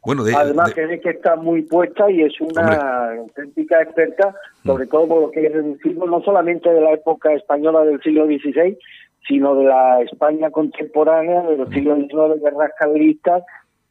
[0.04, 3.18] Bueno, de, Además, de- que, que está muy puesta y es una Hombre.
[3.20, 4.34] auténtica experta,
[4.64, 8.26] sobre todo por lo que es reducido no solamente de la época española del siglo
[8.26, 8.78] XVI,
[9.26, 13.42] sino de la España contemporánea, de los siglos XIX de guerras carlistas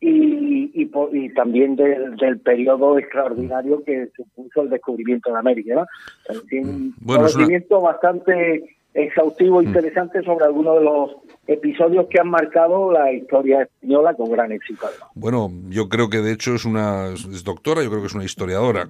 [0.06, 0.72] y,
[1.14, 5.76] y, también del, del periodo extraordinario que supuso el descubrimiento de América.
[5.76, 5.82] ¿no?
[5.82, 10.84] O sea, tiene un Bueno, es una- conocimiento bastante exhaustivo e interesante sobre algunos de
[10.84, 11.12] los
[11.47, 14.86] episodios que han marcado la historia española con gran éxito.
[15.16, 18.24] bueno, yo creo que de hecho es una es doctora, yo creo que es una
[18.26, 18.88] historiadora.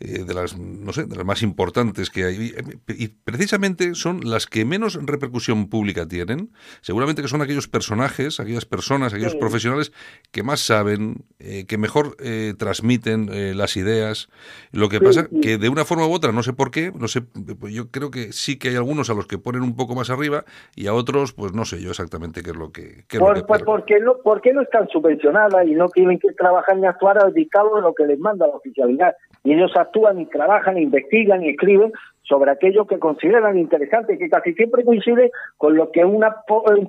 [0.00, 2.52] Eh, de las no sé de las más importantes que hay
[2.88, 6.50] y, y precisamente son las que menos repercusión pública tienen
[6.82, 9.38] seguramente que son aquellos personajes aquellas personas aquellos Sí.
[9.38, 9.92] profesionales
[10.32, 14.28] que más saben eh, que mejor eh, transmiten eh, las ideas
[14.72, 15.40] lo que pasa sí.
[15.40, 18.10] que de una forma u otra no sé por qué no sé pues yo creo
[18.10, 20.44] que sí que hay algunos a los que ponen un poco más arriba
[20.74, 23.26] y a otros pues no sé yo exactamente qué es lo que qué es lo
[23.26, 23.78] Por, que pues ocurre.
[23.80, 27.76] porque no, porque no están subvencionadas y no tienen que trabajar ni actuar al dictado
[27.76, 29.14] de lo que les manda la oficialidad.
[29.44, 31.92] Y ellos actúan y trabajan, investigan y escriben
[32.28, 36.20] sobre aquello que consideran interesante, que casi siempre coincide con lo que un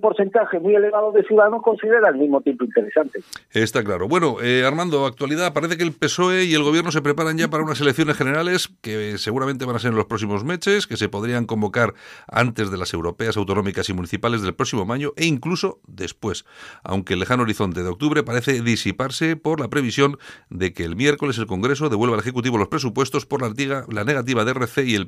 [0.01, 3.19] porcentaje muy elevado de ciudadanos considera al mismo tiempo interesante.
[3.51, 4.07] Está claro.
[4.07, 7.63] Bueno, eh, Armando, actualidad, parece que el PSOE y el gobierno se preparan ya para
[7.63, 11.45] unas elecciones generales que seguramente van a ser en los próximos meses, que se podrían
[11.45, 11.93] convocar
[12.27, 16.45] antes de las europeas, autonómicas y municipales del próximo año e incluso después,
[16.83, 20.17] aunque el lejano horizonte de octubre parece disiparse por la previsión
[20.49, 24.03] de que el miércoles el Congreso devuelva al Ejecutivo los presupuestos por la, antiga- la
[24.03, 25.07] negativa de RC y el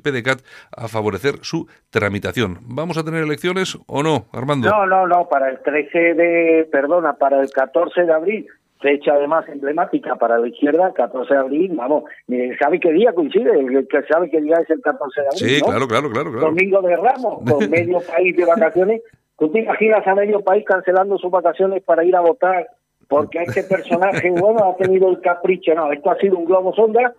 [0.76, 2.58] A favorecer su tramitación.
[2.62, 4.68] ¿Vamos a tener elecciones o no, Armando?
[4.68, 8.46] No, no, no, para el 13 de, perdona, para el 14 de abril,
[8.80, 12.04] fecha además emblemática para la izquierda, 14 de abril, vamos,
[12.58, 13.50] ¿sabe qué día coincide?
[13.58, 15.66] El que sabe qué día es el 14 de abril, Sí, ¿no?
[15.66, 16.46] claro, claro, claro, claro.
[16.46, 19.02] Domingo de Ramos, con medio país de vacaciones.
[19.38, 22.68] ¿Tú te imaginas a medio país cancelando sus vacaciones para ir a votar?
[23.08, 25.74] Porque este personaje, bueno, ha tenido el capricho.
[25.74, 27.12] No, esto ha sido un globo sonda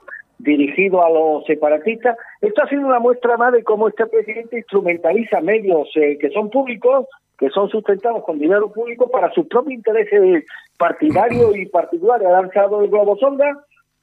[0.44, 2.18] dirigido a los separatistas.
[2.42, 6.50] Esto ha sido una muestra más de cómo este presidente instrumentaliza medios eh, que son
[6.50, 7.06] públicos,
[7.38, 10.44] que son sustentados con dinero público para sus propios intereses
[10.78, 12.28] partidarios y particulares.
[12.28, 13.46] Ha lanzado el globo sonda,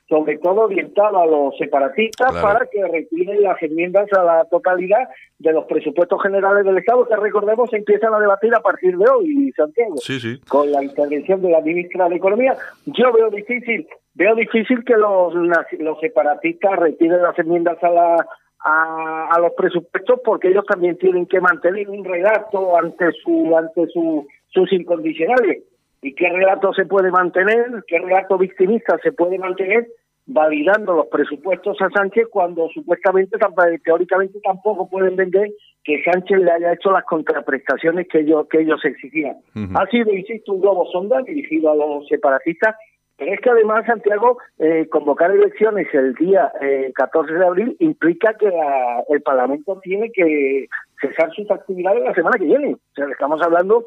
[0.09, 2.47] sobre todo orientado a los separatistas, Claro.
[2.47, 5.07] para que retiren las enmiendas a la totalidad
[5.39, 9.05] de los presupuestos generales del Estado, que recordemos se empiezan a debatir a partir de
[9.11, 10.41] hoy, Santiago Sí, sí.
[10.49, 12.57] con la intervención de la ministra de Economía.
[12.87, 13.87] Yo veo difícil,
[14.19, 18.27] veo difícil que los, los separatistas retiren las enmiendas a la
[18.65, 23.87] a, a los presupuestos porque ellos también tienen que mantener un relato ante su ante
[23.95, 25.63] su, sus incondicionales.
[26.03, 27.85] ¿Y qué relato se puede mantener?
[27.87, 29.87] ¿Qué relato victimista se puede mantener?
[30.31, 35.49] validando los presupuestos a Sánchez cuando supuestamente, tam- teóricamente tampoco pueden vender
[35.83, 39.37] que Sánchez le haya hecho las contraprestaciones que ellos, que ellos exigían.
[39.57, 39.73] Ujú.
[39.79, 42.77] Ha sido, insisto, un globo sonda dirigido a los separatistas,
[43.19, 48.47] es que además, Santiago, eh, convocar elecciones el día eh, 14 de abril implica que
[48.49, 50.67] la- el Parlamento tiene que
[51.01, 52.75] cesar sus actividades la semana que viene.
[52.75, 53.87] O sea, estamos hablando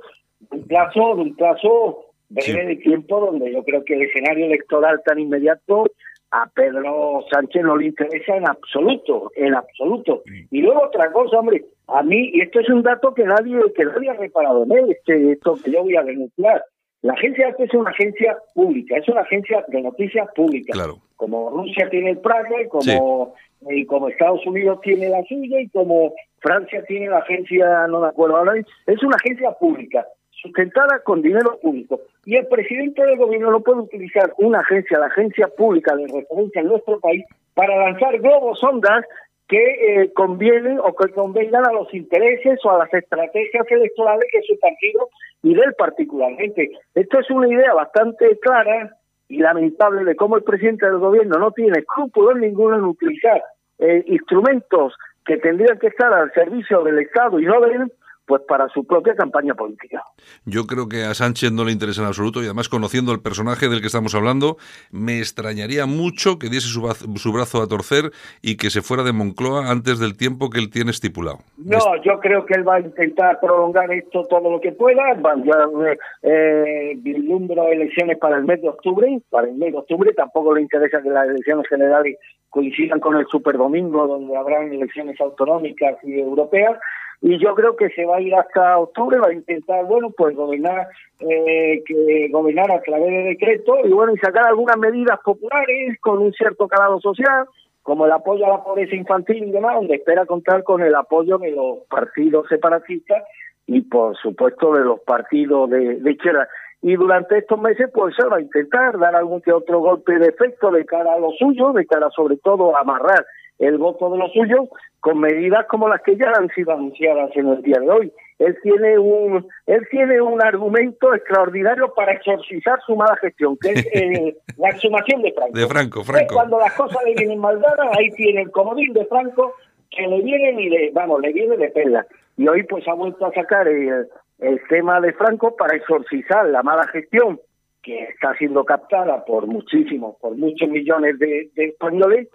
[0.49, 2.67] de un plazo, de un plazo breve Sí.
[2.67, 5.85] de tiempo donde yo creo que el escenario electoral tan inmediato
[6.33, 10.23] a Pedro Sánchez no le interesa en absoluto, en absoluto.
[10.49, 13.83] Y luego otra cosa, hombre, a mí, y esto es un dato que nadie, que
[13.83, 16.63] nadie ha reparado en él, este, esto que yo voy a denunciar.
[17.01, 20.75] La agencia es una agencia pública, es una agencia de noticias públicas.
[20.75, 20.99] Claro.
[21.15, 23.33] Como Rusia tiene el Praga, y como,
[23.69, 28.07] y como Estados Unidos tiene la suya, y como Francia tiene la agencia, no me
[28.07, 28.53] acuerdo ahora,
[28.85, 32.01] es una agencia pública, sustentada con dinero público.
[32.25, 36.61] Y el presidente del gobierno no puede utilizar una agencia, la agencia pública de referencia
[36.61, 37.25] en nuestro país,
[37.55, 39.05] para lanzar globos sondas
[39.51, 39.57] que
[40.03, 44.57] eh, convienen o que convengan a los intereses o a las estrategias electorales de su
[44.57, 45.09] partido
[45.43, 46.71] y del particularmente.
[46.95, 48.95] Esto es una idea bastante clara
[49.27, 53.43] y lamentable de cómo el presidente del gobierno no tiene escrúpulos ninguno en utilizar
[53.79, 54.93] eh, instrumentos
[55.25, 57.91] que tendrían que estar al servicio del Estado y no de él,
[58.25, 60.03] pues para su propia campaña política.
[60.45, 63.67] Yo creo que a Sánchez no le interesa en absoluto y además conociendo el personaje
[63.67, 64.57] del que estamos hablando,
[64.91, 66.81] me extrañaría mucho que diese su,
[67.15, 68.11] su brazo a torcer
[68.41, 71.39] y que se fuera de Moncloa antes del tiempo que él tiene estipulado.
[71.57, 75.13] No, yo creo que él va a intentar prolongar esto todo lo que pueda.
[75.15, 79.21] Va, ya, eh, eh, vislumbro elecciones para el mes de octubre.
[79.29, 82.17] Para el mes de octubre tampoco le interesa que las elecciones generales
[82.49, 86.77] coincidan con el superdomingo, donde habrán elecciones autonómicas y europeas.
[87.21, 90.35] Y yo creo que se va a ir hasta octubre, va a intentar, bueno, pues
[90.35, 90.87] gobernar,
[91.19, 96.17] eh, que gobernar a través de decreto y bueno, y sacar algunas medidas populares con
[96.17, 97.45] un cierto calado social
[97.83, 101.37] como el apoyo a la pobreza infantil y demás, donde espera contar con el apoyo
[101.37, 103.23] de los partidos separatistas
[103.67, 106.47] y, por supuesto, de los partidos de, de izquierda.
[106.81, 110.27] Y durante estos meses, pues se va a intentar dar algún que otro golpe de
[110.27, 113.25] efecto de cara a lo suyo, de cara sobre todo a amarrar
[113.61, 114.67] el voto de los suyos
[114.99, 118.13] con medidas como las que ya han sido anunciadas en el día de hoy.
[118.39, 123.85] Él tiene un él tiene un argumento extraordinario para exorcizar su mala gestión, que es
[123.93, 125.59] eh, la exhumación de Franco.
[125.59, 126.35] De Franco, Franco.
[126.35, 129.53] Cuando las cosas le vienen mal dadas, ahí tiene el comodín de Franco
[129.91, 132.05] que le viene y le, vamos, le viene de perla.
[132.37, 134.07] Y hoy pues ha vuelto a sacar el,
[134.39, 137.39] el tema de Franco para exorcizar la mala gestión
[137.83, 142.27] que está siendo captada por muchísimos, por muchos millones de, de españoles.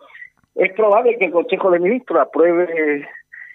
[0.57, 3.07] Es probable que el Consejo de Ministros apruebe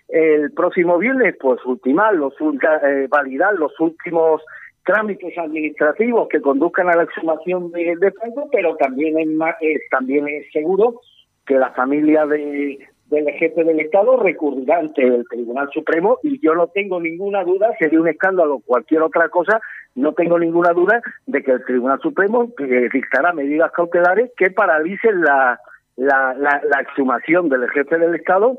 [0.10, 4.42] el próximo viernes, pues ultimar, los, eh, validar los últimos
[4.86, 8.14] trámites administrativos que conduzcan a la exhumación de, de
[8.52, 9.28] pero también es,
[9.62, 11.02] eh, también es seguro
[11.46, 12.80] que la familia de,
[13.12, 17.72] del jefe del Estado recurrirá ante el Tribunal Supremo y yo no tengo ninguna duda,
[17.80, 19.60] sería un escándalo cualquier otra cosa,
[19.96, 25.22] no tengo ninguna duda de que el Tribunal Supremo eh, dictará medidas cautelares que paralicen
[25.22, 25.60] la
[25.98, 28.58] la, la, la exhumación del jefe del Estado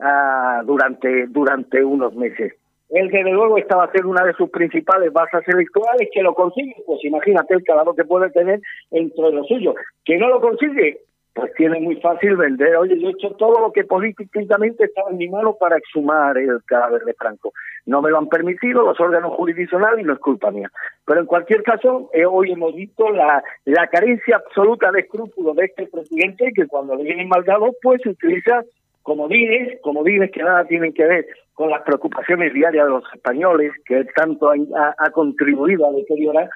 [0.00, 2.54] ah, durante, durante unos meses.
[2.90, 6.08] Él, desde luego, esta va a ser una de sus principales bases electorales.
[6.12, 8.60] Que lo consigue, pues imagínate el calado que puede tener
[8.90, 9.74] entre los suyos.
[10.04, 11.00] Que no lo consigue,
[11.34, 12.76] pues tiene muy fácil vender.
[12.76, 16.62] Oye, yo he hecho todo lo que políticamente estaba en mi mano para exhumar el
[16.64, 17.52] cadáver de Franco.
[17.86, 20.70] No me lo han permitido los órganos jurisdiccionales y no es culpa mía.
[21.04, 25.64] Pero en cualquier caso, eh, hoy hemos visto la, la carencia absoluta de escrúpulos de
[25.64, 28.62] este presidente que cuando le vienen mal dados, pues utiliza
[29.02, 34.04] comodines, comodines que nada tienen que ver con las preocupaciones diarias de los españoles, que
[34.16, 36.48] tanto ha contribuido a deteriorar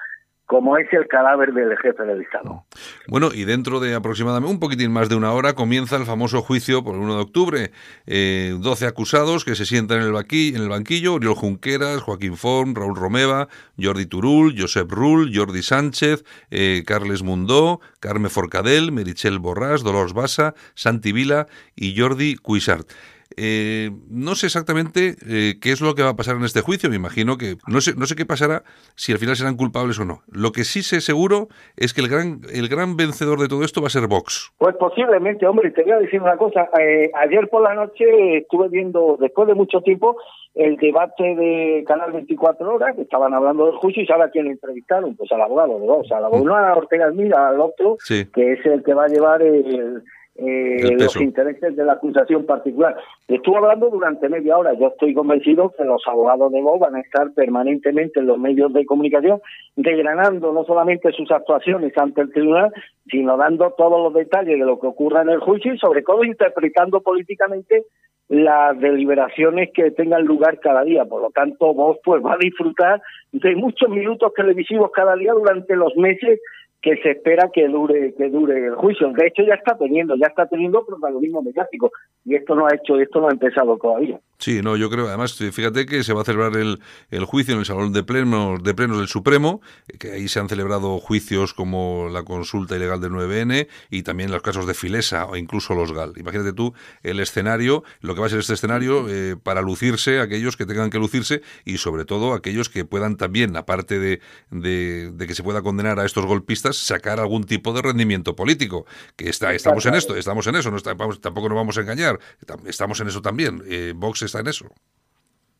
[0.49, 2.63] como es el cadáver del jefe del Estado.
[3.09, 6.83] Bueno, y dentro de aproximadamente un poquitín más de una hora comienza el famoso juicio
[6.83, 7.71] por el 1 de octubre.
[8.05, 12.37] Eh, 12 acusados que se sientan en el, banquillo, en el banquillo, Oriol Junqueras, Joaquín
[12.37, 13.47] Forn, Raúl Romeva,
[13.81, 20.53] Jordi Turul, Josep Rull, Jordi Sánchez, eh, Carles Mundó, Carme Forcadell, Merichel Borràs, Dolors Bassa,
[20.75, 22.91] Santi Vila y Jordi Cuixart.
[23.37, 26.89] Eh, no sé exactamente eh, qué es lo que va a pasar en este juicio.
[26.89, 28.63] Me imagino que no sé, no sé qué pasará
[28.95, 30.21] si al final serán culpables o no.
[30.31, 33.81] Lo que sí sé seguro es que el gran, el gran vencedor de todo esto
[33.81, 34.51] va a ser Vox.
[34.57, 36.69] Pues posiblemente, hombre, te voy a decir una cosa.
[36.79, 40.17] Eh, ayer por la noche estuve viendo, después de mucho tiempo,
[40.55, 44.47] el debate de Canal 24 Horas, que estaban hablando del juicio, y sabe a quién
[44.47, 48.25] entrevistaron, pues al abogado de Vox, al abogado, no a Ortega Mira, al otro, Sí.
[48.33, 50.03] que es el que va a llevar el,
[50.41, 52.95] eh, los intereses de la acusación particular.
[53.27, 54.73] Estuvo hablando durante media hora.
[54.73, 58.71] Yo estoy convencido que los abogados de Vox van a estar permanentemente en los medios
[58.73, 59.41] de comunicación,
[59.75, 62.71] desgranando no solamente sus actuaciones ante el tribunal,
[63.09, 66.23] sino dando todos los detalles de lo que ocurra en el juicio y sobre todo
[66.23, 67.83] interpretando políticamente
[68.29, 71.03] las deliberaciones que tengan lugar cada día.
[71.05, 75.75] Por lo tanto, Vox pues va a disfrutar de muchos minutos televisivos cada día durante
[75.75, 76.39] los meses
[76.81, 79.11] que se espera que dure que dure el juicio.
[79.11, 81.91] De hecho, ya está teniendo, ya está teniendo protagonismo mediático
[82.23, 84.19] y esto no ha hecho, esto no ha empezado todavía.
[84.37, 86.79] Sí, no, yo creo, además, eh, fíjate que se va a celebrar el,
[87.11, 89.59] el juicio en el Salón de Plenos, de Plenos del Supremo,
[89.89, 94.31] eh, que ahí se han celebrado juicios como la consulta ilegal del 9N y también
[94.31, 96.13] los casos de Filesa o incluso los GAL.
[96.15, 96.73] Imagínate tú
[97.03, 100.89] el escenario, lo que va a ser este escenario eh, para lucirse aquellos que tengan
[100.89, 104.21] que lucirse y sobre todo aquellos que puedan también, aparte de,
[104.51, 108.85] de, de que se pueda condenar a estos golpistas, sacar algún tipo de rendimiento político.
[109.17, 111.81] Que está, estamos en esto, estamos en eso, no está- vamos- tampoco nos vamos a
[111.81, 113.61] engañar, tam- estamos en eso también.
[113.69, 114.65] Eh, Vox está en eso.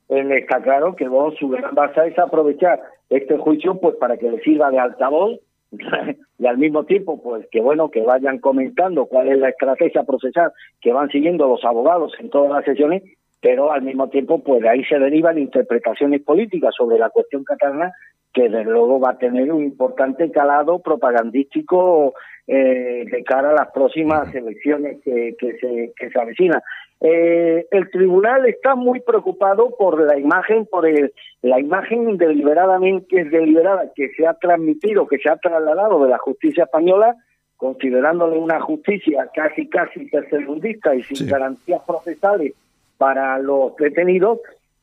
[0.10, 4.30] Él está claro que vos su gran base es aprovechar este juicio pues para que
[4.30, 5.39] le sirva de altavoz
[6.39, 10.51] y al mismo tiempo pues que bueno que vayan comentando cuál es la estrategia procesal
[10.82, 13.03] que van siguiendo los abogados en todas las sesiones
[13.42, 17.94] pero al mismo tiempo pues de ahí se derivan interpretaciones políticas sobre la cuestión catalana
[18.34, 22.14] que desde luego va a tener un importante calado propagandístico
[22.48, 26.62] eh, de cara a las próximas elecciones que, que se, que se avecinan.
[27.02, 33.92] Eh, el tribunal está muy preocupado por la imagen, por el, la imagen deliberadamente deliberada
[33.96, 37.16] que se ha transmitido, que se ha trasladado de la justicia española,
[37.58, 41.26] considerándole una justicia casi casi tercermundista y sin Sí.
[41.28, 42.54] garantías procesales
[43.00, 44.39] para los detenidos.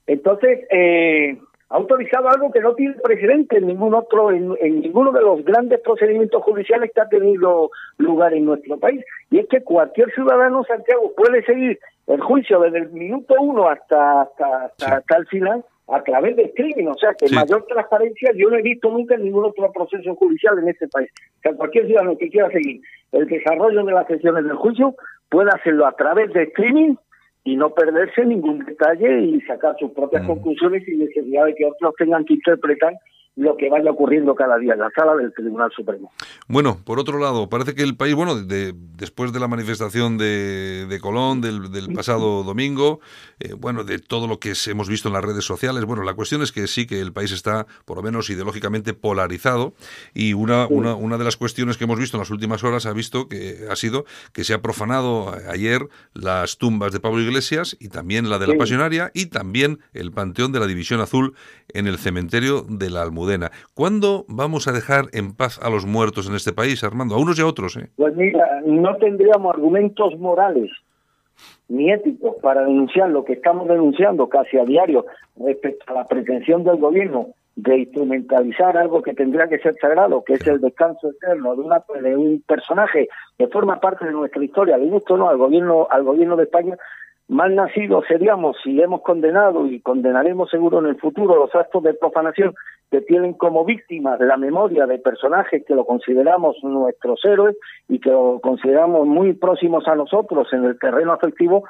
[0.09, 1.37] Entonces, eh,
[1.69, 5.45] ha autorizado algo que no tiene precedente en ningún otro, en, en ninguno de los
[5.45, 9.05] grandes procedimientos judiciales que ha tenido lugar en nuestro país.
[9.31, 14.23] Y es que cualquier ciudadano, Santiago, puede seguir el juicio desde el minuto uno hasta,
[14.23, 14.93] hasta, hasta, Sí.
[14.93, 16.87] hasta el final a través de streaming.
[16.87, 17.35] O sea, que Sí.
[17.35, 21.11] mayor transparencia yo no he visto nunca en ningún otro proceso judicial en este país.
[21.39, 22.81] O sea, cualquier ciudadano que quiera seguir
[23.13, 24.95] el desarrollo de las sesiones del juicio
[25.29, 26.95] puede hacerlo a través de streaming
[27.47, 31.95] y no perderse ningún detalle y sacar sus propias conclusiones sin necesidad de que otros
[31.97, 32.93] tengan que interpretar
[33.37, 36.11] lo que vaya ocurriendo cada día en la sala del Tribunal Supremo.
[36.49, 40.87] Bueno, por otro lado, parece que el país, bueno, de- después de la manifestación de,
[40.89, 43.01] de Colón del, del pasado domingo,
[43.39, 46.41] eh, bueno, de todo lo que hemos visto en las redes sociales, bueno, la cuestión
[46.41, 49.75] es que sí que el país está, por lo menos ideológicamente, polarizado
[50.15, 52.93] y una, una, una de las cuestiones que hemos visto en las últimas horas ha
[52.95, 57.89] visto que ha sido que se ha profanado ayer las tumbas de Pablo Iglesias y
[57.89, 58.59] también la de la Sí.
[58.59, 61.35] Pasionaria y también el panteón de la División Azul
[61.75, 63.26] en el cementerio de la Almudena.
[63.75, 67.15] ¿Cuándo vamos a dejar en paz a los muertos en este país, Armando?
[67.15, 67.91] A unos y a otros, ¿eh?
[67.97, 70.71] Pues mira, no tendríamos argumentos morales
[71.69, 75.05] ni éticos para denunciar lo que estamos denunciando casi a diario
[75.37, 80.35] respecto a la pretensión del gobierno de instrumentalizar algo que tendría que ser sagrado, que
[80.35, 83.09] es el descanso eterno de, una, de un personaje
[83.39, 86.45] que forma parte de nuestra historia, le gusto o no al gobierno, al gobierno de
[86.45, 86.77] España,
[87.29, 91.95] mal nacidos seríamos si hemos condenado y condenaremos seguro en el futuro los actos de
[91.95, 92.55] profanación
[92.91, 97.57] que tienen como víctimas la memoria de personajes que lo consideramos nuestros héroes
[97.89, 101.65] y que lo consideramos muy próximos a nosotros en el terreno afectivo,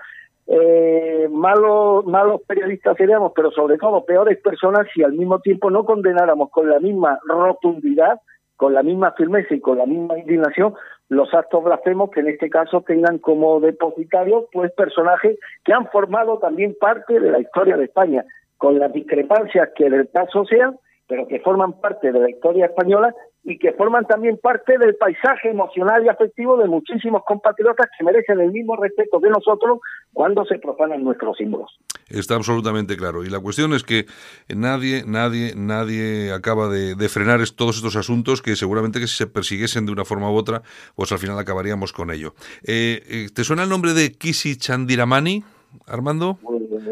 [0.46, 5.84] eh, malos, malos periodistas seríamos, pero sobre todo peores personas si al mismo tiempo no
[5.84, 8.20] condenáramos con la misma rotundidad,
[8.56, 10.74] con la misma firmeza y con la misma indignación
[11.08, 16.38] los actos blasfemos que en este caso tengan como depositarios pues personajes que han formado
[16.38, 18.24] también parte de la historia de España,
[18.56, 20.76] con las discrepancias que del caso sean,
[21.06, 25.50] pero que forman parte de la historia española y que forman también parte del paisaje
[25.50, 29.78] emocional y afectivo de muchísimos compatriotas que merecen el mismo respeto que nosotros
[30.12, 31.78] cuando se profanan nuestros símbolos.
[32.08, 33.24] Está absolutamente claro.
[33.24, 34.06] Y la cuestión es que
[34.48, 39.26] nadie, nadie, nadie acaba de, de frenar todos estos asuntos que seguramente que si se
[39.26, 40.62] persiguiesen de una forma u otra,
[40.94, 42.34] pues al final acabaríamos con ello.
[42.62, 45.42] Eh, eh, ¿Te suena el nombre de Kisi Chandiramani,
[45.86, 46.38] Armando?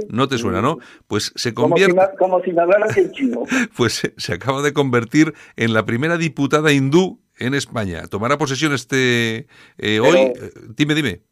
[0.08, 0.78] No te suena, ¿no?
[1.06, 1.94] Pues se Como si, convierte...
[2.12, 3.42] me- como si me hablaras en chino.
[3.76, 8.06] pues se- se acaba de convertir en la primera diputada hindú en España.
[8.08, 9.46] Tomará posesión este
[9.78, 10.16] eh, hoy.
[10.18, 11.22] eh, Dime, dime.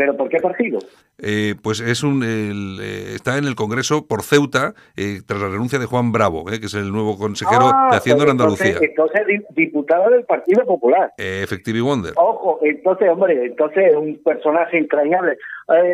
[0.00, 0.78] ¿Pero por qué partido?
[1.18, 5.48] Eh, pues es un el, eh, está en el Congreso por Ceuta eh, tras la
[5.50, 8.40] renuncia de Juan Bravo, eh, que es el nuevo consejero Ah, de Hacienda en pues
[8.40, 8.78] Andalucía.
[8.80, 8.88] Entonces,
[9.26, 11.12] entonces di- diputada del Partido Popular.
[11.18, 12.14] Eh, Effective Wonder.
[12.16, 15.36] Ojo, entonces, hombre, entonces un personaje entrañable.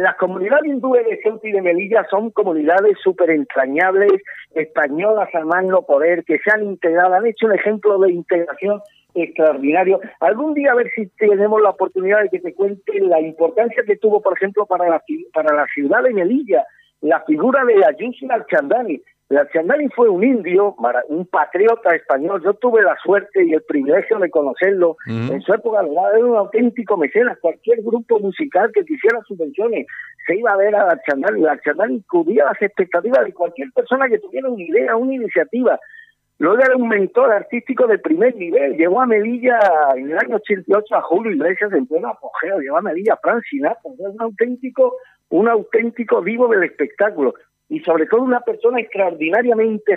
[0.00, 4.12] Las comunidades hindúes de Ceuta y de Melilla son comunidades súper entrañables,
[4.54, 8.80] españolas a más no poder, que se han integrado, han hecho un ejemplo de integración
[9.22, 10.00] extraordinario.
[10.20, 13.96] Algún día a ver si tenemos la oportunidad de que te cuente la importancia que
[13.96, 15.02] tuvo, por ejemplo, para la,
[15.32, 16.64] para la ciudad de Melilla,
[17.00, 19.00] la figura de Ayuso Alchandani.
[19.28, 20.76] Alchandani fue un indio,
[21.08, 22.40] un patriota español.
[22.44, 24.96] Yo tuve la suerte y el privilegio de conocerlo.
[25.06, 27.36] En su época era un auténtico mecenas.
[27.40, 29.86] Cualquier grupo musical que quisiera subvenciones
[30.26, 31.44] se iba a ver a Alchandani.
[31.44, 35.78] Alchandani cubría las expectativas de cualquier persona que tuviera una idea, una iniciativa.
[36.38, 38.76] Luego era un mentor artístico de primer nivel.
[38.76, 39.58] Llegó a Melilla
[39.96, 42.58] en el año 88 a Julio Iglesias en pleno apogeo.
[42.58, 43.90] Llegó a Melilla a Frank Sinatra.
[43.98, 44.96] Era un auténtico,
[45.30, 47.34] un auténtico vivo del espectáculo.
[47.68, 49.94] Y sobre todo una persona extraordinariamente